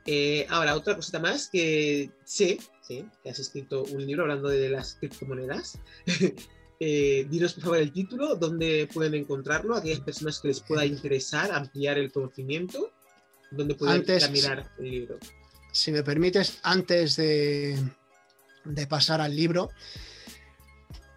Eh, 0.06 0.48
ahora, 0.50 0.76
otra 0.76 0.96
cosita 0.96 1.20
más 1.20 1.50
que 1.50 2.10
sé, 2.24 2.58
sé 2.82 3.06
que 3.24 3.30
has 3.30 3.40
escrito 3.40 3.84
un 3.84 4.06
libro 4.06 4.24
hablando 4.24 4.50
de 4.50 4.70
las 4.70 4.96
criptomonedas. 4.96 5.80
Eh, 6.84 7.28
dinos 7.30 7.54
por 7.54 7.64
favor 7.66 7.78
el 7.78 7.92
título, 7.92 8.36
dónde 8.36 8.90
pueden 8.92 9.14
encontrarlo, 9.14 9.76
aquellas 9.76 10.00
personas 10.00 10.40
que 10.40 10.48
les 10.48 10.62
pueda 10.62 10.84
interesar 10.84 11.52
ampliar 11.52 12.00
el 12.00 12.12
conocimiento, 12.12 12.92
dónde 13.52 13.76
pueden 13.76 14.04
mirar 14.32 14.68
el 14.80 14.90
libro. 14.90 15.20
Si 15.72 15.92
me 15.92 16.02
permites, 16.02 16.58
antes 16.64 17.18
de, 17.18 17.78
de 18.66 18.88
pasar 18.88 19.22
al 19.22 19.36
libro, 19.36 19.70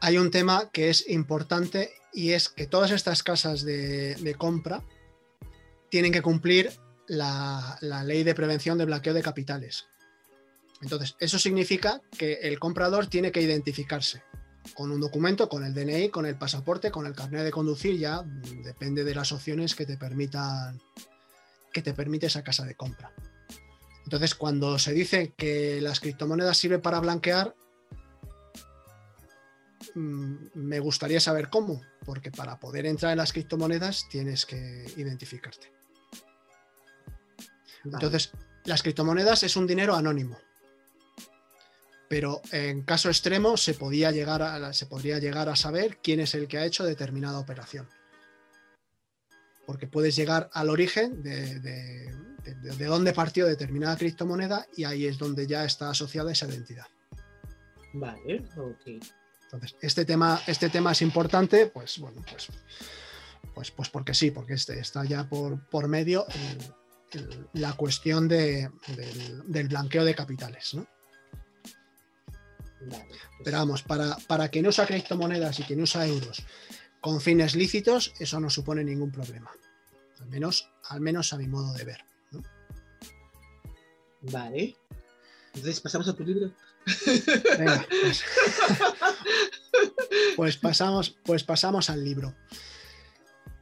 hay 0.02 0.18
un 0.18 0.30
tema 0.30 0.68
que 0.70 0.90
es 0.90 1.08
importante 1.08 1.94
y 2.12 2.32
es 2.32 2.50
que 2.50 2.66
todas 2.66 2.90
estas 2.90 3.22
casas 3.22 3.64
de, 3.64 4.16
de 4.16 4.34
compra 4.34 4.84
tienen 5.88 6.12
que 6.12 6.20
cumplir 6.20 6.72
la, 7.06 7.78
la 7.80 8.04
ley 8.04 8.22
de 8.22 8.34
prevención 8.34 8.76
de 8.76 8.84
blanqueo 8.84 9.14
de 9.14 9.22
capitales. 9.22 9.86
Entonces, 10.84 11.16
eso 11.18 11.38
significa 11.38 12.02
que 12.16 12.34
el 12.42 12.58
comprador 12.58 13.06
tiene 13.06 13.32
que 13.32 13.40
identificarse 13.40 14.22
con 14.74 14.90
un 14.92 15.00
documento, 15.00 15.48
con 15.48 15.64
el 15.64 15.72
DNI, 15.72 16.10
con 16.10 16.26
el 16.26 16.36
pasaporte, 16.36 16.90
con 16.90 17.06
el 17.06 17.14
carnet 17.14 17.42
de 17.42 17.50
conducir, 17.50 17.98
ya 17.98 18.20
mm, 18.20 18.62
depende 18.62 19.02
de 19.02 19.14
las 19.14 19.32
opciones 19.32 19.74
que 19.74 19.86
te 19.86 19.96
permitan 19.96 20.80
que 21.72 21.82
te 21.82 21.94
permite 21.94 22.26
esa 22.26 22.44
casa 22.44 22.64
de 22.64 22.76
compra. 22.76 23.12
Entonces, 24.04 24.34
cuando 24.34 24.78
se 24.78 24.92
dice 24.92 25.32
que 25.36 25.80
las 25.80 26.00
criptomonedas 26.00 26.56
sirven 26.56 26.82
para 26.82 27.00
blanquear, 27.00 27.54
mm, 29.94 30.34
me 30.54 30.80
gustaría 30.80 31.18
saber 31.18 31.48
cómo, 31.48 31.80
porque 32.04 32.30
para 32.30 32.60
poder 32.60 32.84
entrar 32.84 33.12
en 33.12 33.18
las 33.18 33.32
criptomonedas 33.32 34.06
tienes 34.10 34.44
que 34.44 34.84
identificarte. 34.96 35.72
Vale. 37.84 38.04
Entonces, 38.04 38.32
las 38.64 38.82
criptomonedas 38.82 39.42
es 39.42 39.56
un 39.56 39.66
dinero 39.66 39.94
anónimo. 39.94 40.38
Pero 42.08 42.42
en 42.52 42.82
caso 42.82 43.08
extremo 43.08 43.56
se, 43.56 43.74
podía 43.74 44.10
llegar 44.10 44.42
a, 44.42 44.72
se 44.72 44.86
podría 44.86 45.18
llegar 45.18 45.48
a 45.48 45.56
saber 45.56 45.98
quién 46.02 46.20
es 46.20 46.34
el 46.34 46.46
que 46.48 46.58
ha 46.58 46.64
hecho 46.66 46.84
determinada 46.84 47.38
operación. 47.38 47.88
Porque 49.66 49.86
puedes 49.86 50.14
llegar 50.14 50.50
al 50.52 50.68
origen 50.68 51.22
de, 51.22 51.58
de- 51.60 52.14
de- 52.44 52.54
de- 52.56 52.76
de 52.76 52.84
dónde 52.84 53.14
partió 53.14 53.46
determinada 53.46 53.96
criptomoneda 53.96 54.66
y 54.76 54.84
ahí 54.84 55.06
es 55.06 55.16
donde 55.16 55.46
ya 55.46 55.64
está 55.64 55.88
asociada 55.90 56.30
esa 56.32 56.46
identidad. 56.46 56.86
Vale, 57.94 58.44
ok. 58.56 59.02
Entonces, 59.44 59.76
este 59.80 60.04
tema, 60.04 60.42
este 60.46 60.68
tema 60.68 60.92
es 60.92 61.00
importante, 61.00 61.66
pues 61.68 61.98
bueno, 61.98 62.22
pues, 62.28 62.48
pues, 63.54 63.70
pues 63.70 63.88
porque 63.88 64.12
sí, 64.12 64.30
porque 64.30 64.54
este 64.54 64.78
está 64.78 65.04
ya 65.04 65.26
por, 65.28 65.64
por 65.70 65.88
medio 65.88 66.26
el- 66.28 67.20
el- 67.22 67.48
la 67.54 67.72
cuestión 67.72 68.28
de- 68.28 68.68
del, 68.88 69.42
del 69.50 69.68
blanqueo 69.68 70.04
de 70.04 70.14
capitales. 70.14 70.74
¿no? 70.74 70.86
Vale, 72.86 73.04
pues, 73.08 73.20
Pero 73.44 73.58
vamos, 73.58 73.82
para, 73.82 74.16
para 74.26 74.48
quien 74.48 74.66
usa 74.66 74.86
criptomonedas 74.86 75.60
y 75.60 75.62
quien 75.64 75.80
usa 75.80 76.06
euros 76.06 76.44
con 77.04 77.20
fines 77.20 77.54
lícitos, 77.54 78.14
eso 78.18 78.40
no 78.40 78.48
supone 78.48 78.82
ningún 78.82 79.12
problema. 79.12 79.50
Al 80.20 80.26
menos, 80.28 80.70
al 80.88 81.02
menos 81.02 81.34
a 81.34 81.36
mi 81.36 81.46
modo 81.46 81.74
de 81.74 81.84
ver. 81.84 82.02
¿no? 82.30 82.42
Vale. 84.22 84.74
Entonces, 85.48 85.80
pasamos 85.82 86.08
a 86.08 86.14
tu 86.14 86.24
libro. 86.24 86.50
Venga, 87.58 87.86
pues, 88.00 88.24
pues 90.34 90.56
pasamos, 90.56 91.14
pues 91.24 91.44
pasamos 91.44 91.90
al 91.90 92.02
libro. 92.02 92.34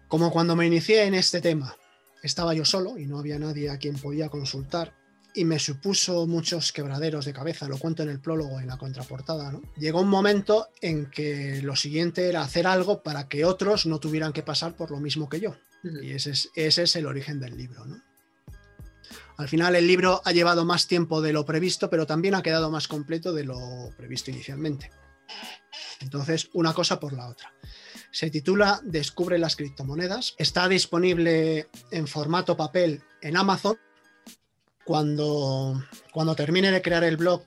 Como 0.07 0.31
cuando 0.31 0.55
me 0.55 0.65
inicié 0.65 1.03
en 1.03 1.15
este 1.15 1.41
tema, 1.41 1.77
estaba 2.23 2.55
yo 2.55 2.65
solo 2.65 2.97
y 2.97 3.07
no 3.07 3.19
había 3.19 3.41
nadie 3.41 3.71
a 3.71 3.79
quien 3.79 3.99
podía 3.99 4.29
consultar 4.29 4.95
y 5.35 5.45
me 5.45 5.59
supuso 5.59 6.27
muchos 6.27 6.73
quebraderos 6.73 7.25
de 7.25 7.33
cabeza, 7.33 7.69
lo 7.69 7.79
cuento 7.79 8.03
en 8.03 8.11
el 8.11 8.21
prólogo, 8.21 8.61
en 8.61 8.67
la 8.67 8.77
contraportada, 8.77 9.53
¿no? 9.53 9.63
Llegó 9.77 10.01
un 10.01 10.09
momento 10.09 10.69
en 10.81 11.11
que 11.11 11.61
lo 11.63 11.77
siguiente 11.77 12.29
era 12.29 12.43
hacer 12.43 12.67
algo 12.67 13.03
para 13.03 13.29
que 13.29 13.45
otros 13.45 13.87
no 13.87 13.99
tuvieran 13.99 14.33
que 14.33 14.43
pasar 14.43 14.77
por 14.77 14.91
lo 14.91 14.99
mismo 14.99 15.29
que 15.29 15.41
yo. 15.41 15.57
Y 16.03 16.13
ese 16.13 16.31
es, 16.31 16.51
ese 16.55 16.85
es 16.85 16.97
el 16.97 17.07
origen 17.07 17.41
del 17.41 17.57
libro. 17.57 17.85
¿no? 17.85 18.01
Al 19.37 19.49
final 19.49 19.75
el 19.75 19.87
libro 19.87 20.23
ha 20.25 20.33
llevado 20.33 20.65
más 20.65 20.87
tiempo 20.87 21.21
de 21.21 21.33
lo 21.33 21.45
previsto, 21.45 21.91
pero 21.91 22.07
también 22.07 22.35
ha 22.35 22.43
quedado 22.43 22.71
más 22.71 22.87
completo 22.87 23.33
de 23.33 23.45
lo 23.45 23.91
previsto 23.97 24.31
inicialmente. 24.31 24.91
Entonces, 26.01 26.51
una 26.53 26.75
cosa 26.75 27.01
por 27.01 27.13
la 27.13 27.29
otra. 27.29 27.53
Se 28.11 28.31
titula 28.31 28.81
Descubre 28.85 29.39
las 29.39 29.57
criptomonedas. 29.57 30.35
Está 30.39 30.69
disponible 30.69 31.69
en 31.91 32.07
formato 32.07 32.57
papel 32.57 33.03
en 33.21 33.37
Amazon. 33.37 33.79
Cuando, 34.85 35.83
cuando 36.13 36.35
termine 36.35 36.71
de 36.71 36.83
crear 36.83 37.05
el 37.05 37.17
blog, 37.17 37.43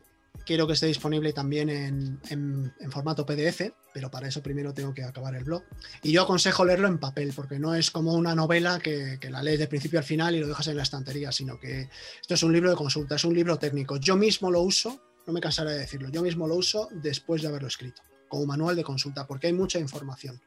quiero 0.45 0.67
que 0.67 0.73
esté 0.73 0.85
disponible 0.85 1.33
también 1.33 1.69
en, 1.69 2.73
formato 2.89 3.25
PDF, 3.25 3.73
pero 3.93 4.09
para 4.11 4.27
eso 4.27 4.41
primero 4.41 4.73
tengo 4.73 4.93
que 4.93 5.03
acabar 5.03 5.35
el 5.35 5.43
blog. 5.43 5.63
Y 6.03 6.11
yo 6.11 6.23
aconsejo 6.23 6.63
leerlo 6.63 6.87
en 6.87 6.99
papel, 6.99 7.33
porque 7.35 7.59
no 7.59 7.75
es 7.75 7.91
como 7.91 8.13
una 8.13 8.35
novela 8.35 8.79
que, 8.79 9.17
que 9.19 9.29
la 9.29 9.43
lees 9.43 9.59
de 9.59 9.67
principio 9.67 9.99
al 9.99 10.05
final 10.05 10.35
y 10.35 10.39
lo 10.39 10.47
dejas 10.47 10.67
en 10.67 10.77
la 10.77 10.83
estantería, 10.83 11.31
sino 11.31 11.59
que 11.59 11.89
esto 12.21 12.33
es 12.33 12.43
un 12.43 12.53
libro 12.53 12.69
de 12.69 12.75
consulta, 12.75 13.15
es 13.15 13.25
un 13.25 13.33
libro 13.33 13.57
técnico. 13.57 13.97
Yo 13.97 14.15
mismo 14.15 14.51
lo 14.51 14.61
uso, 14.61 15.01
no 15.25 15.33
me 15.33 15.41
cansaré 15.41 15.71
de 15.71 15.79
decirlo, 15.79 16.09
yo 16.09 16.21
mismo 16.21 16.47
lo 16.47 16.55
uso 16.55 16.87
después 16.91 17.41
de 17.41 17.47
haberlo 17.47 17.67
escrito, 17.67 18.01
como 18.27 18.45
manual 18.45 18.75
de 18.75 18.83
consulta, 18.83 19.25
porque 19.25 19.47
hay 19.47 19.53
mucha 19.53 19.79
información. 19.79 20.39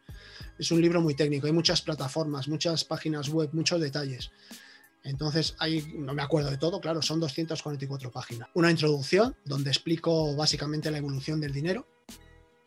Es 0.58 0.70
un 0.70 0.80
libro 0.80 1.00
muy 1.00 1.14
técnico, 1.14 1.46
hay 1.46 1.52
muchas 1.52 1.82
plataformas, 1.82 2.48
muchas 2.48 2.84
páginas 2.84 3.28
web, 3.28 3.50
muchos 3.52 3.80
detalles. 3.80 4.30
Entonces, 5.08 5.54
hay, 5.58 5.90
no 5.96 6.12
me 6.12 6.22
acuerdo 6.22 6.50
de 6.50 6.58
todo, 6.58 6.82
claro, 6.82 7.00
son 7.00 7.18
244 7.18 8.10
páginas. 8.12 8.50
Una 8.52 8.70
introducción 8.70 9.34
donde 9.46 9.70
explico 9.70 10.36
básicamente 10.36 10.90
la 10.90 10.98
evolución 10.98 11.40
del 11.40 11.50
dinero. 11.52 11.86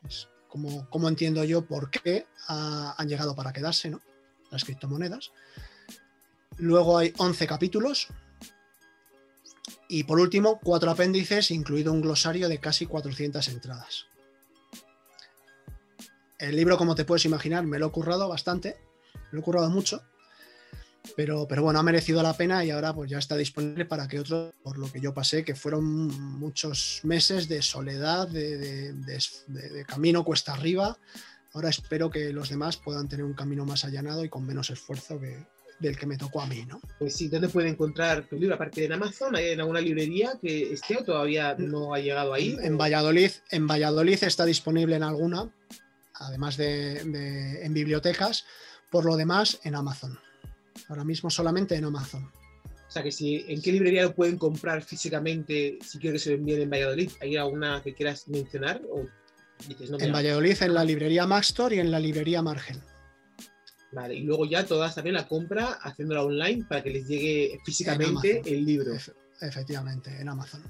Es 0.07 0.27
como, 0.47 0.89
como 0.89 1.07
entiendo 1.07 1.43
yo 1.43 1.63
por 1.67 1.91
qué 1.91 2.25
ha- 2.47 2.95
han 2.97 3.07
llegado 3.07 3.35
para 3.35 3.53
quedarse, 3.53 3.91
¿no? 3.91 4.01
Las 4.49 4.63
criptomonedas. 4.65 5.31
Luego 6.57 6.97
hay 6.97 7.13
11 7.19 7.45
capítulos. 7.45 8.07
Y 9.87 10.05
por 10.05 10.19
último, 10.19 10.59
cuatro 10.63 10.89
apéndices, 10.89 11.51
incluido 11.51 11.93
un 11.93 12.01
glosario 12.01 12.49
de 12.49 12.57
casi 12.59 12.87
400 12.87 13.47
entradas. 13.49 14.07
El 16.39 16.55
libro, 16.55 16.75
como 16.75 16.95
te 16.95 17.05
puedes 17.05 17.25
imaginar, 17.25 17.67
me 17.67 17.77
lo 17.77 17.87
he 17.87 17.91
currado 17.91 18.27
bastante, 18.27 18.77
me 19.13 19.33
lo 19.33 19.39
he 19.41 19.43
currado 19.43 19.69
mucho, 19.69 20.01
pero, 21.15 21.47
pero 21.47 21.63
bueno, 21.63 21.79
ha 21.79 21.83
merecido 21.83 22.21
la 22.23 22.33
pena 22.35 22.63
y 22.63 22.71
ahora 22.71 22.93
pues 22.93 23.09
ya 23.09 23.17
está 23.17 23.35
disponible 23.35 23.85
para 23.85 24.07
que 24.07 24.19
otros, 24.19 24.53
por 24.63 24.77
lo 24.77 24.91
que 24.91 25.01
yo 25.01 25.13
pasé, 25.13 25.43
que 25.43 25.55
fueron 25.55 25.83
muchos 26.39 27.01
meses 27.03 27.47
de 27.47 27.61
soledad, 27.61 28.27
de, 28.27 28.57
de- 28.57 28.93
de- 28.93 29.19
de- 29.47 29.69
de 29.69 29.85
camino 29.85 30.23
cuesta 30.23 30.53
arriba. 30.53 30.97
Ahora 31.53 31.69
espero 31.69 32.09
que 32.09 32.31
los 32.31 32.49
demás 32.49 32.77
puedan 32.77 33.09
tener 33.09 33.25
un 33.25 33.33
camino 33.33 33.65
más 33.65 33.83
allanado 33.83 34.23
y 34.23 34.29
con 34.29 34.45
menos 34.45 34.69
esfuerzo 34.69 35.19
que, 35.19 35.45
del 35.79 35.97
que 35.97 36.05
me 36.05 36.17
tocó 36.17 36.41
a 36.41 36.45
mí, 36.47 36.63
¿no? 36.65 36.79
Pues 36.99 37.15
sí, 37.15 37.27
¿dónde 37.27 37.49
pueden 37.49 37.71
encontrar 37.73 38.25
tu 38.29 38.37
libro? 38.37 38.55
Aparte 38.55 38.81
de 38.81 38.85
en 38.85 38.93
Amazon, 38.93 39.35
¿hay 39.35 39.49
en 39.49 39.59
alguna 39.59 39.81
librería 39.81 40.33
que 40.41 40.71
esté 40.73 40.97
o 40.97 41.03
todavía 41.03 41.55
no 41.57 41.93
ha 41.93 41.99
llegado 41.99 42.33
ahí? 42.33 42.55
En 42.61 42.77
Valladolid, 42.77 43.31
en 43.49 43.67
Valladolid 43.67 44.23
está 44.23 44.45
disponible 44.45 44.95
en 44.95 45.03
alguna, 45.03 45.51
además 46.13 46.55
de, 46.55 47.03
de- 47.03 47.65
en 47.65 47.73
bibliotecas, 47.73 48.45
por 48.89 49.03
lo 49.03 49.17
demás 49.17 49.59
en 49.63 49.75
Amazon. 49.75 50.17
Ahora 50.89 51.03
mismo 51.03 51.29
solamente 51.29 51.75
en 51.75 51.85
Amazon. 51.85 52.31
O 52.87 52.91
sea, 52.93 53.03
que 53.03 53.11
si, 53.11 53.45
¿en 53.47 53.61
qué 53.61 53.71
librería 53.71 54.03
lo 54.03 54.13
pueden 54.13 54.37
comprar 54.37 54.83
físicamente 54.83 55.79
si 55.81 55.97
quiero 55.97 56.15
que 56.15 56.19
se 56.19 56.31
lo 56.31 56.35
envíen 56.37 56.61
en 56.63 56.69
Valladolid? 56.69 57.09
¿Hay 57.21 57.37
alguna 57.37 57.81
que 57.81 57.93
quieras 57.93 58.27
mencionar? 58.27 58.81
O 58.91 59.05
dices, 59.67 59.89
no, 59.89 59.97
En 59.97 60.03
mira, 60.07 60.13
Valladolid, 60.13 60.61
en 60.61 60.73
la 60.73 60.83
librería 60.83 61.25
Maxtor 61.25 61.71
y 61.73 61.79
en 61.79 61.89
la 61.89 61.99
librería 61.99 62.41
Margen. 62.41 62.81
Vale, 63.93 64.15
y 64.15 64.21
luego 64.23 64.45
ya 64.45 64.65
todas 64.65 64.95
también 64.95 65.13
la 65.15 65.27
compra 65.27 65.73
haciéndola 65.81 66.23
online 66.23 66.65
para 66.67 66.81
que 66.83 66.89
les 66.91 67.07
llegue 67.07 67.59
físicamente 67.65 68.41
el 68.45 68.65
libro. 68.65 68.93
Efe- 68.93 69.13
efectivamente, 69.41 70.09
en 70.19 70.27
Amazon. 70.29 70.63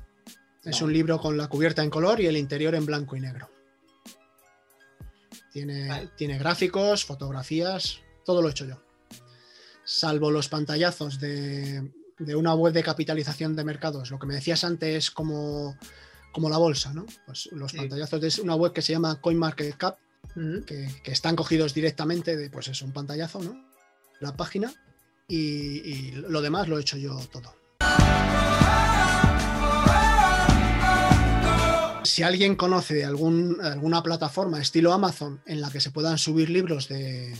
Es 0.63 0.81
un 0.83 0.93
libro 0.93 1.19
con 1.19 1.37
la 1.37 1.47
cubierta 1.47 1.83
en 1.83 1.89
color 1.89 2.19
y 2.21 2.27
el 2.27 2.37
interior 2.37 2.75
en 2.75 2.85
blanco 2.85 3.15
y 3.15 3.19
negro. 3.19 3.49
Tiene, 5.51 5.87
Vale. 5.87 6.09
tiene 6.15 6.37
gráficos, 6.37 7.03
fotografías, 7.03 7.99
todo 8.25 8.41
lo 8.41 8.47
he 8.47 8.51
hecho 8.51 8.65
yo. 8.65 8.81
Salvo 9.93 10.31
los 10.31 10.47
pantallazos 10.47 11.19
de, 11.19 11.91
de 12.17 12.35
una 12.37 12.53
web 12.55 12.73
de 12.73 12.81
capitalización 12.81 13.57
de 13.57 13.65
mercados. 13.65 14.09
Lo 14.09 14.19
que 14.19 14.25
me 14.25 14.35
decías 14.35 14.63
antes, 14.63 15.11
como, 15.11 15.77
como 16.31 16.49
la 16.49 16.57
bolsa, 16.57 16.93
¿no? 16.93 17.05
Pues 17.25 17.49
los 17.51 17.71
Sí. 17.71 17.77
pantallazos 17.77 18.21
de 18.21 18.41
una 18.41 18.55
web 18.55 18.71
que 18.71 18.81
se 18.81 18.93
llama 18.93 19.19
CoinMarketCap, 19.19 19.97
que, 20.65 20.87
que 21.03 21.11
están 21.11 21.35
cogidos 21.35 21.73
directamente 21.73 22.37
de, 22.37 22.49
pues 22.49 22.69
es 22.69 22.81
un 22.81 22.93
pantallazo, 22.93 23.43
¿no? 23.43 23.53
La 24.21 24.33
página 24.37 24.73
y, 25.27 25.37
y 25.37 26.11
lo 26.11 26.41
demás 26.41 26.69
lo 26.69 26.77
he 26.77 26.81
hecho 26.81 26.95
yo 26.95 27.19
todo. 27.29 27.53
Si 32.03 32.23
alguien 32.23 32.55
conoce 32.55 32.93
de 32.93 33.03
algún, 33.05 33.59
alguna 33.61 34.01
plataforma 34.03 34.61
estilo 34.61 34.93
Amazon 34.93 35.41
en 35.45 35.59
la 35.59 35.69
que 35.69 35.81
se 35.81 35.91
puedan 35.91 36.17
subir 36.17 36.49
libros 36.49 36.87
de, 36.87 37.35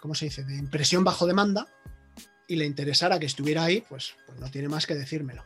¿cómo, 0.00 0.14
se 0.14 0.26
dice?, 0.26 0.44
de 0.44 0.56
impresión 0.56 1.04
bajo 1.04 1.26
demanda 1.26 1.66
y 2.48 2.56
le 2.56 2.64
interesara 2.64 3.18
que 3.18 3.26
estuviera 3.26 3.64
ahí, 3.64 3.84
pues, 3.88 4.14
pues 4.26 4.38
no 4.40 4.50
tiene 4.50 4.68
más 4.68 4.86
que 4.86 4.94
decírmelo. 4.94 5.44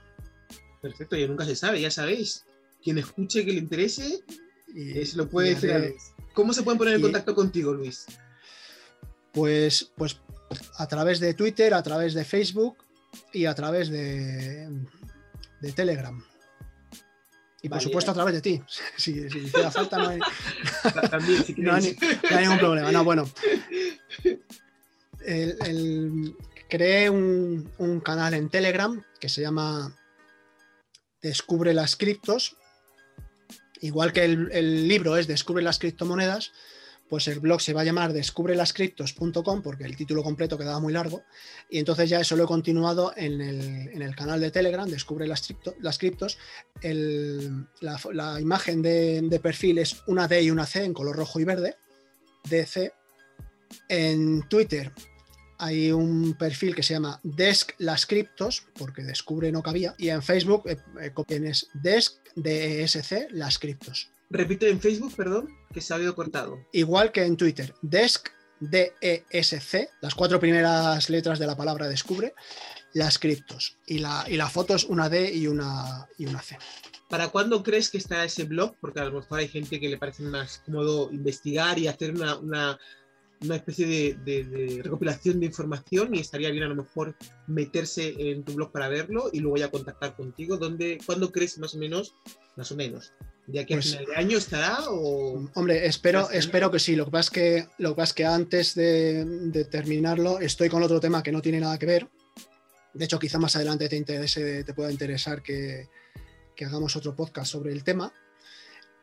Perfecto, 0.82 1.16
y 1.16 1.26
nunca 1.28 1.44
se 1.44 1.56
sabe, 1.56 1.80
ya 1.80 1.90
sabéis. 1.90 2.44
Quien 2.82 2.98
escuche 2.98 3.44
que 3.44 3.52
le 3.52 3.58
interese, 3.58 4.20
Y, 4.74 4.98
eh, 4.98 5.04
se 5.06 5.16
lo 5.16 5.28
puede 5.28 5.54
decir. 5.54 5.94
¿Cómo 6.32 6.52
se 6.52 6.62
pueden 6.62 6.78
poner 6.78 6.94
en 6.94 7.00
y- 7.00 7.02
contacto 7.02 7.34
contigo, 7.34 7.72
Luis? 7.74 8.06
Pues, 9.32 9.92
pues 9.96 10.20
a 10.76 10.86
través 10.88 11.20
de 11.20 11.34
Twitter, 11.34 11.74
a 11.74 11.82
través 11.82 12.14
de 12.14 12.24
Facebook 12.24 12.76
y 13.32 13.46
a 13.46 13.54
través 13.54 13.88
de, 13.90 14.68
de 15.60 15.72
Telegram. 15.72 16.24
Y 17.62 17.68
por 17.68 17.76
Vale. 17.76 17.82
supuesto 17.84 18.10
a 18.10 18.14
través 18.14 18.34
de 18.34 18.40
ti. 18.40 18.62
Si, 18.96 19.28
si 19.30 19.38
hiciera 19.38 19.70
falta, 19.70 19.98
no 19.98 20.08
hay, 20.08 20.18
También, 21.10 21.44
si 21.44 21.54
no 21.58 21.74
hay 21.74 21.94
queréis. 21.94 22.00
ni- 22.22 22.30
no 22.30 22.36
hay 22.36 22.42
ningún 22.44 22.58
problema. 22.58 22.92
No, 22.92 23.04
bueno. 23.04 23.30
El- 25.24 25.56
el- 25.66 26.36
creé 26.68 27.10
un, 27.10 27.70
un 27.78 28.00
canal 28.00 28.32
en 28.34 28.48
Telegram 28.48 29.02
que 29.20 29.28
se 29.28 29.42
llama 29.42 29.94
Descubre 31.20 31.74
las 31.74 31.96
criptos. 31.96 32.56
Igual 33.82 34.12
que 34.12 34.24
el, 34.24 34.50
el 34.52 34.88
libro 34.88 35.16
es 35.16 35.26
Descubre 35.26 35.62
las 35.62 35.78
criptomonedas, 35.78 36.52
pues 37.10 37.26
el 37.26 37.40
blog 37.40 37.60
se 37.60 37.72
va 37.74 37.80
a 37.80 37.84
llamar 37.84 38.12
descubrelascriptos.com 38.12 39.62
porque 39.62 39.84
el 39.84 39.96
título 39.96 40.22
completo 40.22 40.56
quedaba 40.56 40.78
muy 40.78 40.92
largo. 40.92 41.24
Y 41.68 41.78
entonces 41.78 42.08
ya 42.08 42.20
eso 42.20 42.36
lo 42.36 42.44
he 42.44 42.46
continuado 42.46 43.12
en 43.16 43.40
el, 43.40 43.88
en 43.88 44.00
el 44.00 44.14
canal 44.14 44.40
de 44.40 44.52
Telegram, 44.52 44.88
Descubre 44.88 45.26
las, 45.26 45.42
cripto- 45.50 45.74
la, 47.80 48.40
imagen 48.40 48.80
de, 48.80 49.20
de 49.22 49.40
perfil 49.40 49.78
es 49.78 50.02
una 50.06 50.28
D 50.28 50.40
y 50.40 50.50
una 50.52 50.66
C 50.66 50.84
en 50.84 50.94
color 50.94 51.16
rojo 51.16 51.40
y 51.40 51.44
verde. 51.44 51.76
DC. 52.48 52.92
En 53.88 54.48
Twitter 54.48 54.92
hay 55.58 55.90
un 55.90 56.34
perfil 56.34 56.74
que 56.76 56.82
se 56.84 56.94
llama 56.94 57.20
Desk 57.24 57.72
Las 57.78 58.06
Criptos, 58.06 58.66
porque 58.78 59.02
descubre 59.02 59.50
no 59.50 59.62
cabía. 59.62 59.96
Y 59.98 60.10
en 60.10 60.22
Facebook 60.22 60.68
eh, 60.68 60.76
eh, 61.00 61.12
es 61.44 61.68
Desk 61.74 62.14
DESC 62.36 63.28
Las 63.32 63.58
Criptos. 63.58 64.10
Repite 64.30 64.68
en 64.70 64.80
Facebook, 64.80 65.14
perdón, 65.16 65.48
que 65.72 65.80
se 65.80 65.92
ha 65.92 65.96
habido 65.96 66.14
cortado. 66.14 66.58
Igual 66.72 67.10
que 67.12 67.24
en 67.24 67.36
Twitter, 67.36 67.74
Desk 67.82 68.28
DESC, 68.60 69.88
las 70.02 70.14
cuatro 70.14 70.38
primeras 70.38 71.08
letras 71.10 71.38
de 71.38 71.46
la 71.46 71.56
palabra 71.56 71.88
descubre, 71.88 72.34
las 72.92 73.18
criptos. 73.18 73.78
Y 73.86 73.98
la, 73.98 74.24
y 74.28 74.36
la 74.36 74.48
foto 74.50 74.74
es 74.74 74.84
una 74.84 75.08
D 75.08 75.32
y 75.34 75.46
una, 75.46 76.06
y 76.18 76.26
una 76.26 76.42
C. 76.42 76.58
¿Para 77.08 77.28
cuándo 77.28 77.62
crees 77.62 77.90
que 77.90 77.98
estará 77.98 78.24
ese 78.24 78.44
blog? 78.44 78.76
Porque 78.80 79.00
a 79.00 79.04
lo 79.06 79.12
mejor 79.20 79.38
hay 79.38 79.48
gente 79.48 79.80
que 79.80 79.88
le 79.88 79.98
parece 79.98 80.22
más 80.22 80.62
cómodo 80.64 81.10
investigar 81.10 81.78
y 81.78 81.88
hacer 81.88 82.12
una, 82.14 82.36
una, 82.36 82.78
una 83.40 83.56
especie 83.56 83.86
de, 83.86 84.14
de- 84.24 84.44
de 84.44 84.82
recopilación 84.82 85.40
de 85.40 85.46
información 85.46 86.14
y 86.14 86.20
estaría 86.20 86.50
bien 86.50 86.64
a 86.64 86.68
lo 86.68 86.76
mejor 86.76 87.16
meterse 87.48 88.14
en 88.30 88.44
tu 88.44 88.52
blog 88.52 88.70
para 88.72 88.88
verlo 88.88 89.30
y 89.32 89.40
luego 89.40 89.56
ya 89.56 89.70
contactar 89.70 90.14
contigo. 90.14 90.56
¿Dónde, 90.58 90.98
¿Cuándo 91.04 91.32
crees 91.32 91.58
más 91.58 91.74
o 91.74 91.78
menos? 91.78 92.14
Más 92.56 92.70
o 92.70 92.76
menos. 92.76 93.12
¿De 93.52 93.60
aquí 93.60 93.74
a 93.74 93.76
Pues- 93.76 93.90
final 93.92 94.06
de 94.06 94.16
año 94.16 94.38
estará 94.38 94.78
o...? 94.88 95.48
Hombre, 95.54 95.86
espero, 95.86 96.20
Gracias. 96.20 96.44
espero 96.44 96.70
que 96.70 96.78
sí. 96.78 96.96
Lo 96.96 97.04
que 97.06 97.10
pasa 97.10 97.26
es 97.26 97.30
que, 97.30 97.68
lo 97.78 97.90
que, 97.90 97.96
pasa 97.96 98.10
es 98.10 98.14
que 98.14 98.24
antes 98.26 98.74
de, 98.74 99.24
de 99.24 99.64
terminarlo 99.64 100.38
estoy 100.40 100.68
con 100.68 100.82
otro 100.82 101.00
tema 101.00 101.22
que 101.22 101.32
no 101.32 101.40
tiene 101.42 101.60
nada 101.60 101.78
que 101.78 101.86
ver. 101.86 102.08
De 102.94 103.04
hecho, 103.04 103.18
quizá 103.18 103.38
más 103.38 103.54
adelante 103.56 103.88
te, 103.88 103.96
interese, 103.96 104.64
te 104.64 104.74
pueda 104.74 104.90
interesar 104.90 105.42
que, 105.42 105.88
que 106.56 106.64
hagamos 106.64 106.96
otro 106.96 107.14
podcast 107.14 107.50
sobre 107.50 107.72
el 107.72 107.84
tema. 107.84 108.12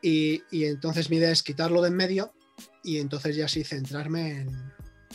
Y, 0.02 0.42
y 0.50 0.64
entonces 0.66 1.10
mi 1.10 1.16
idea 1.16 1.30
es 1.32 1.42
quitarlo 1.42 1.82
de 1.82 1.88
en 1.88 1.94
medio 1.96 2.32
y 2.84 2.98
entonces 2.98 3.34
ya 3.34 3.48
sí 3.48 3.64
centrarme 3.64 4.42
en, 4.42 4.72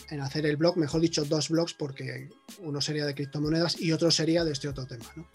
en 0.09 0.21
hacer 0.21 0.45
el 0.45 0.57
blog, 0.57 0.77
mejor 0.77 1.01
dicho, 1.01 1.23
dos 1.23 1.49
blogs, 1.49 1.73
porque 1.73 2.29
uno 2.59 2.81
sería 2.81 3.05
de 3.05 3.15
criptomonedas 3.15 3.79
y 3.79 3.91
otro 3.93 4.11
sería 4.11 4.43
de 4.43 4.51
este 4.51 4.67
otro 4.67 4.85
tema. 4.85 5.05
¿no? 5.15 5.29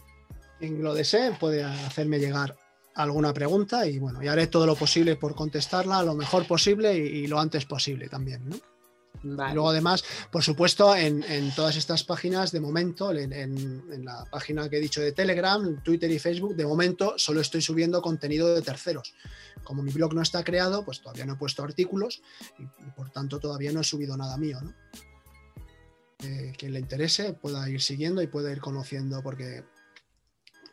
Quien 0.59 0.83
lo 0.83 0.93
desee 0.93 1.31
puede 1.31 1.63
hacerme 1.63 2.19
llegar 2.19 2.55
alguna 2.95 3.33
pregunta 3.33 3.85
y 3.87 3.99
bueno, 3.99 4.21
y 4.23 4.27
haré 4.27 4.47
todo 4.47 4.65
lo 4.65 4.75
posible 4.75 5.15
por 5.15 5.35
contestarla 5.35 6.03
lo 6.03 6.15
mejor 6.15 6.45
posible 6.47 6.97
y, 6.97 7.01
y 7.23 7.27
lo 7.27 7.39
antes 7.39 7.65
posible 7.65 8.09
también. 8.09 8.47
¿no? 8.49 8.57
Vale. 9.21 9.53
Luego, 9.53 9.69
además, 9.71 10.03
por 10.31 10.43
supuesto, 10.43 10.95
en, 10.95 11.23
en 11.23 11.53
todas 11.53 11.75
estas 11.75 12.03
páginas, 12.05 12.51
de 12.53 12.61
momento, 12.61 13.11
en, 13.11 13.33
en- 13.33 13.83
en 13.91 14.05
la 14.05 14.23
página 14.25 14.69
que 14.69 14.77
he 14.77 14.79
dicho 14.79 15.01
de 15.01 15.11
Telegram, 15.11 15.81
Twitter 15.83 16.09
y 16.09 16.19
Facebook, 16.19 16.55
de 16.55 16.65
momento 16.65 17.15
solo 17.17 17.41
estoy 17.41 17.61
subiendo 17.61 18.01
contenido 18.01 18.53
de 18.53 18.61
terceros. 18.61 19.13
Como 19.63 19.83
mi 19.83 19.91
blog 19.91 20.13
no 20.13 20.21
está 20.21 20.43
creado, 20.43 20.85
pues 20.85 21.01
todavía 21.01 21.25
no 21.25 21.33
he 21.33 21.37
puesto 21.37 21.63
artículos 21.63 22.21
y, 22.59 22.63
y 22.63 22.91
por 22.95 23.09
tanto 23.09 23.39
todavía 23.39 23.73
no 23.73 23.81
he 23.81 23.83
subido 23.83 24.15
nada 24.15 24.37
mío. 24.37 24.59
¿no? 24.61 24.73
Eh, 26.23 26.53
quien 26.57 26.73
le 26.73 26.79
interese 26.79 27.33
pueda 27.33 27.69
ir 27.69 27.81
siguiendo 27.81 28.21
y 28.21 28.27
pueda 28.27 28.51
ir 28.51 28.59
conociendo, 28.61 29.21
porque, 29.21 29.63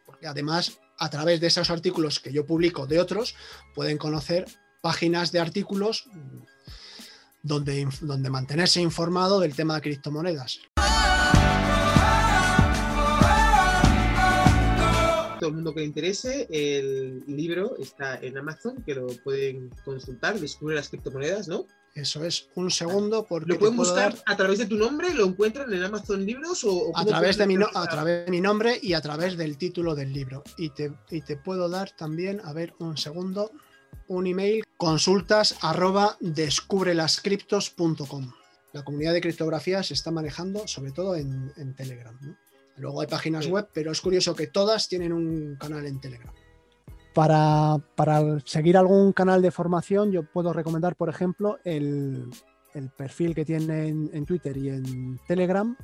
porque 0.04 0.26
además, 0.28 0.78
a 0.98 1.10
través 1.10 1.40
de 1.40 1.48
esos 1.48 1.70
artículos 1.70 2.20
que 2.20 2.32
yo 2.32 2.46
publico 2.46 2.86
de 2.86 3.00
otros, 3.00 3.34
pueden 3.74 3.98
conocer 3.98 4.46
páginas 4.80 5.32
de 5.32 5.40
artículos 5.40 6.08
donde, 7.42 7.88
donde 8.00 8.30
mantenerse 8.30 8.80
informado 8.80 9.40
del 9.40 9.54
tema 9.54 9.74
de 9.76 9.80
criptomonedas. 9.82 10.60
todo 15.38 15.50
el 15.50 15.56
mundo 15.56 15.74
que 15.74 15.80
le 15.80 15.86
interese, 15.86 16.46
el 16.50 17.22
libro 17.26 17.76
está 17.78 18.18
en 18.20 18.38
Amazon, 18.38 18.82
que 18.84 18.94
lo 18.94 19.06
pueden 19.22 19.70
consultar, 19.84 20.40
descubre 20.40 20.74
las 20.74 20.88
criptomonedas, 20.88 21.46
¿no? 21.46 21.66
Eso 21.96 22.24
es 22.24 22.48
un 22.56 22.70
segundo 22.70 23.24
porque 23.26 23.54
¿Lo 23.54 23.58
pueden 23.58 23.74
puedo 23.74 23.88
buscar 23.90 24.12
dar 24.14 24.22
a 24.26 24.36
través 24.36 24.58
de 24.58 24.66
tu 24.66 24.76
nombre? 24.76 25.14
¿Lo 25.14 25.24
encuentran 25.24 25.72
en 25.72 25.82
Amazon 25.82 26.26
Libros? 26.26 26.62
O, 26.64 26.92
a 26.94 27.06
través, 27.06 27.38
de 27.38 27.46
mi, 27.46 27.54
no- 27.56 27.64
a 27.64 27.68
encontrar? 27.70 27.94
través 27.94 28.24
de 28.26 28.30
mi 28.30 28.40
nombre 28.42 28.78
y 28.82 28.92
a 28.92 29.00
través 29.00 29.38
del 29.38 29.56
título 29.56 29.94
del 29.94 30.12
libro. 30.12 30.44
Y 30.58 30.68
te, 30.70 30.92
y 31.10 31.22
te 31.22 31.38
puedo 31.38 31.70
dar 31.70 31.90
también, 31.96 32.42
a 32.44 32.52
ver, 32.52 32.74
un 32.80 32.98
segundo, 32.98 33.50
un 34.08 34.26
email, 34.26 34.62
consultas 34.76 35.56
arroba 35.62 36.18
descubrelascriptos.com. 36.20 38.30
La 38.74 38.84
comunidad 38.84 39.14
de 39.14 39.22
criptografía 39.22 39.82
se 39.82 39.94
está 39.94 40.10
manejando 40.10 40.68
sobre 40.68 40.92
todo 40.92 41.16
en, 41.16 41.50
en 41.56 41.74
Telegram. 41.74 42.14
¿no? 42.20 42.36
Luego 42.76 43.00
hay 43.00 43.06
páginas 43.06 43.46
Sí. 43.46 43.50
web, 43.50 43.70
pero 43.72 43.90
es 43.90 44.02
curioso 44.02 44.34
que 44.36 44.48
todas 44.48 44.86
tienen 44.88 45.14
un 45.14 45.56
canal 45.56 45.86
en 45.86 45.98
Telegram. 45.98 46.34
Para, 47.16 47.80
seguir 48.44 48.76
algún 48.76 49.14
canal 49.14 49.40
de 49.40 49.50
formación, 49.50 50.12
yo 50.12 50.22
puedo 50.22 50.52
recomendar, 50.52 50.96
por 50.96 51.08
ejemplo, 51.08 51.58
el, 51.64 52.28
perfil 52.94 53.34
que 53.34 53.46
tiene 53.46 53.88
en, 53.88 54.26
Twitter 54.26 54.54
y 54.54 54.68
en 54.68 55.18
Telegram 55.26 55.74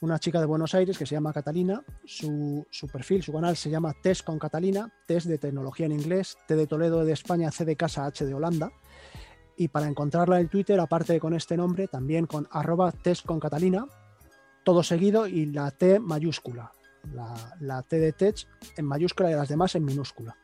una 0.00 0.18
chica 0.18 0.40
de 0.40 0.46
Buenos 0.46 0.74
Aires 0.74 0.96
que 0.96 1.04
se 1.04 1.14
llama 1.14 1.34
Catalina. 1.34 1.84
Su, 2.06 2.66
su 2.70 2.86
perfil, 2.86 3.22
su 3.22 3.34
canal 3.34 3.54
se 3.54 3.68
llama 3.68 3.92
Test 4.02 4.24
con 4.24 4.38
Catalina, 4.38 4.90
Test 5.06 5.26
de 5.26 5.36
tecnología 5.36 5.84
en 5.84 5.92
inglés, 5.92 6.38
T 6.48 6.56
de 6.56 6.66
Toledo 6.66 7.04
de 7.04 7.12
España, 7.12 7.50
C 7.50 7.66
de 7.66 7.76
casa, 7.76 8.06
H 8.06 8.24
de 8.24 8.32
Holanda. 8.32 8.72
Y 9.58 9.68
para 9.68 9.86
encontrarla 9.86 10.40
en 10.40 10.48
Twitter, 10.48 10.80
aparte 10.80 11.12
de 11.12 11.20
con 11.20 11.34
este 11.34 11.54
nombre, 11.54 11.86
también 11.86 12.24
con 12.24 12.48
arroba 12.50 12.92
test 12.92 13.26
con 13.26 13.40
Catalina, 13.40 13.84
todo 14.64 14.82
seguido 14.82 15.26
y 15.26 15.44
la 15.52 15.70
T 15.70 16.00
mayúscula. 16.00 16.72
La, 17.12 17.34
la 17.60 17.82
T 17.82 17.98
de 17.98 18.12
tech 18.12 18.48
en 18.78 18.86
mayúscula 18.86 19.30
y 19.30 19.34
las 19.34 19.50
demás 19.50 19.74
en 19.74 19.84
minúscula. 19.84 20.34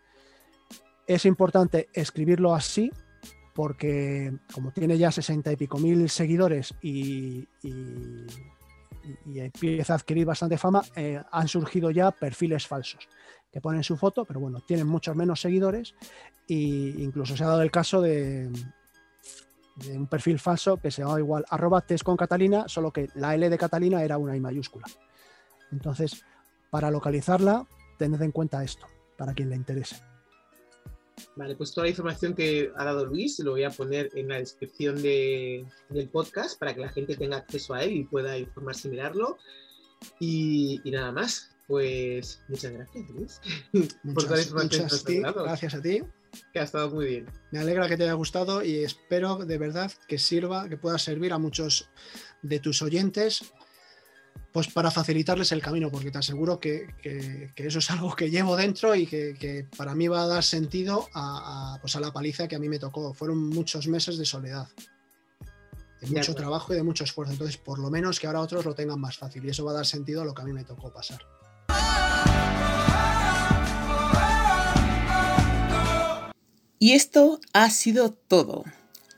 Es 1.08 1.24
importante 1.24 1.88
escribirlo 1.94 2.54
así 2.54 2.92
porque 3.54 4.32
como 4.52 4.72
tiene 4.72 4.98
ya 4.98 5.10
sesenta 5.10 5.50
y 5.50 5.56
pico 5.56 5.78
mil 5.78 6.08
seguidores 6.10 6.74
y, 6.82 7.48
empieza 9.34 9.94
a 9.94 9.96
adquirir 9.96 10.26
bastante 10.26 10.58
fama, 10.58 10.82
eh, 10.94 11.20
han 11.32 11.48
surgido 11.48 11.90
ya 11.90 12.10
perfiles 12.10 12.66
falsos 12.66 13.08
que 13.50 13.60
ponen 13.62 13.82
su 13.82 13.96
foto, 13.96 14.26
pero 14.26 14.38
bueno, 14.38 14.60
tienen 14.60 14.86
muchos 14.86 15.16
menos 15.16 15.40
seguidores 15.40 15.94
e 16.46 16.54
incluso 16.98 17.34
se 17.34 17.42
ha 17.42 17.48
dado 17.48 17.62
el 17.62 17.70
caso 17.70 18.02
de, 18.02 18.50
de 19.76 19.96
un 19.96 20.08
perfil 20.08 20.38
falso 20.38 20.76
que 20.76 20.90
se 20.90 21.02
llama 21.02 21.18
igual 21.18 21.46
arroba 21.48 21.80
test 21.80 22.04
con 22.04 22.18
Catalina, 22.18 22.68
solo 22.68 22.92
que 22.92 23.08
la 23.14 23.34
L 23.34 23.48
de 23.48 23.58
Catalina 23.58 24.02
era 24.02 24.18
una 24.18 24.36
I 24.36 24.40
mayúscula. 24.40 24.84
Entonces, 25.72 26.22
para 26.70 26.90
localizarla, 26.90 27.66
tened 27.96 28.20
en 28.20 28.30
cuenta 28.30 28.62
esto, 28.62 28.86
para 29.16 29.32
quien 29.32 29.48
le 29.48 29.56
interese. 29.56 29.96
Vale, 31.36 31.56
pues 31.56 31.72
toda 31.72 31.84
la 31.86 31.90
información 31.90 32.34
que 32.34 32.70
ha 32.76 32.84
dado 32.84 33.06
Luis 33.06 33.38
lo 33.40 33.52
voy 33.52 33.64
a 33.64 33.70
poner 33.70 34.10
en 34.14 34.28
la 34.28 34.38
descripción 34.38 35.00
de- 35.02 35.66
del 35.88 36.08
podcast 36.08 36.58
para 36.58 36.74
que 36.74 36.80
la 36.80 36.88
gente 36.90 37.16
tenga 37.16 37.38
acceso 37.38 37.74
a 37.74 37.82
él 37.84 37.92
y 37.92 38.04
pueda 38.04 38.36
informarse 38.38 38.88
y 38.88 38.90
mirarlo. 38.92 39.38
Y, 40.20 40.80
y 40.84 40.90
nada 40.90 41.12
más. 41.12 41.50
Pues 41.66 42.42
muchas 42.48 42.72
gracias, 42.72 43.10
Luis. 43.10 43.40
Muchas, 44.02 44.52
muchas 44.54 45.02
a 45.02 45.04
ti, 45.04 45.18
gracias 45.20 45.74
a 45.74 45.82
ti. 45.82 46.00
Que 46.52 46.60
ha 46.60 46.62
estado 46.62 46.90
muy 46.90 47.04
bien. 47.06 47.26
Me 47.52 47.58
alegra 47.58 47.86
que 47.88 47.96
te 47.98 48.04
haya 48.04 48.14
gustado 48.14 48.62
y 48.64 48.84
espero 48.84 49.36
de 49.36 49.58
verdad 49.58 49.92
que 50.06 50.18
sirva, 50.18 50.66
que 50.68 50.78
pueda 50.78 50.96
servir 50.98 51.32
a 51.34 51.38
muchos 51.38 51.90
de 52.40 52.58
tus 52.60 52.80
oyentes 52.80 53.52
pues 54.52 54.68
para 54.68 54.90
facilitarles 54.90 55.52
el 55.52 55.60
camino, 55.60 55.90
porque 55.90 56.10
te 56.10 56.18
aseguro 56.18 56.58
que, 56.58 56.86
eso 57.56 57.78
es 57.78 57.90
algo 57.90 58.14
que 58.16 58.30
llevo 58.30 58.56
dentro 58.56 58.94
y 58.94 59.06
que, 59.06 59.66
para 59.76 59.94
mí 59.94 60.08
va 60.08 60.22
a 60.22 60.26
dar 60.26 60.44
sentido 60.44 61.08
a, 61.14 61.78
pues 61.80 61.96
a 61.96 62.00
la 62.00 62.12
paliza 62.12 62.48
que 62.48 62.56
a 62.56 62.58
mí 62.58 62.68
me 62.68 62.78
tocó. 62.78 63.12
Fueron 63.14 63.48
muchos 63.48 63.88
meses 63.88 64.18
de 64.18 64.24
soledad, 64.24 64.68
de 66.00 66.06
mucho 66.06 66.34
trabajo 66.34 66.72
y 66.72 66.76
de 66.76 66.82
mucho 66.82 67.04
esfuerzo. 67.04 67.32
Entonces, 67.32 67.56
por 67.56 67.78
lo 67.78 67.90
menos 67.90 68.18
que 68.20 68.26
ahora 68.26 68.40
otros 68.40 68.64
lo 68.64 68.74
tengan 68.74 69.00
más 69.00 69.16
fácil 69.18 69.44
y 69.44 69.50
eso 69.50 69.64
va 69.64 69.72
a 69.72 69.74
dar 69.74 69.86
sentido 69.86 70.22
a 70.22 70.24
lo 70.24 70.34
que 70.34 70.42
a 70.42 70.44
mí 70.44 70.52
me 70.52 70.64
tocó 70.64 70.92
pasar. 70.92 71.20
Y 76.80 76.92
esto 76.92 77.40
ha 77.52 77.70
sido 77.70 78.12
todo. 78.12 78.64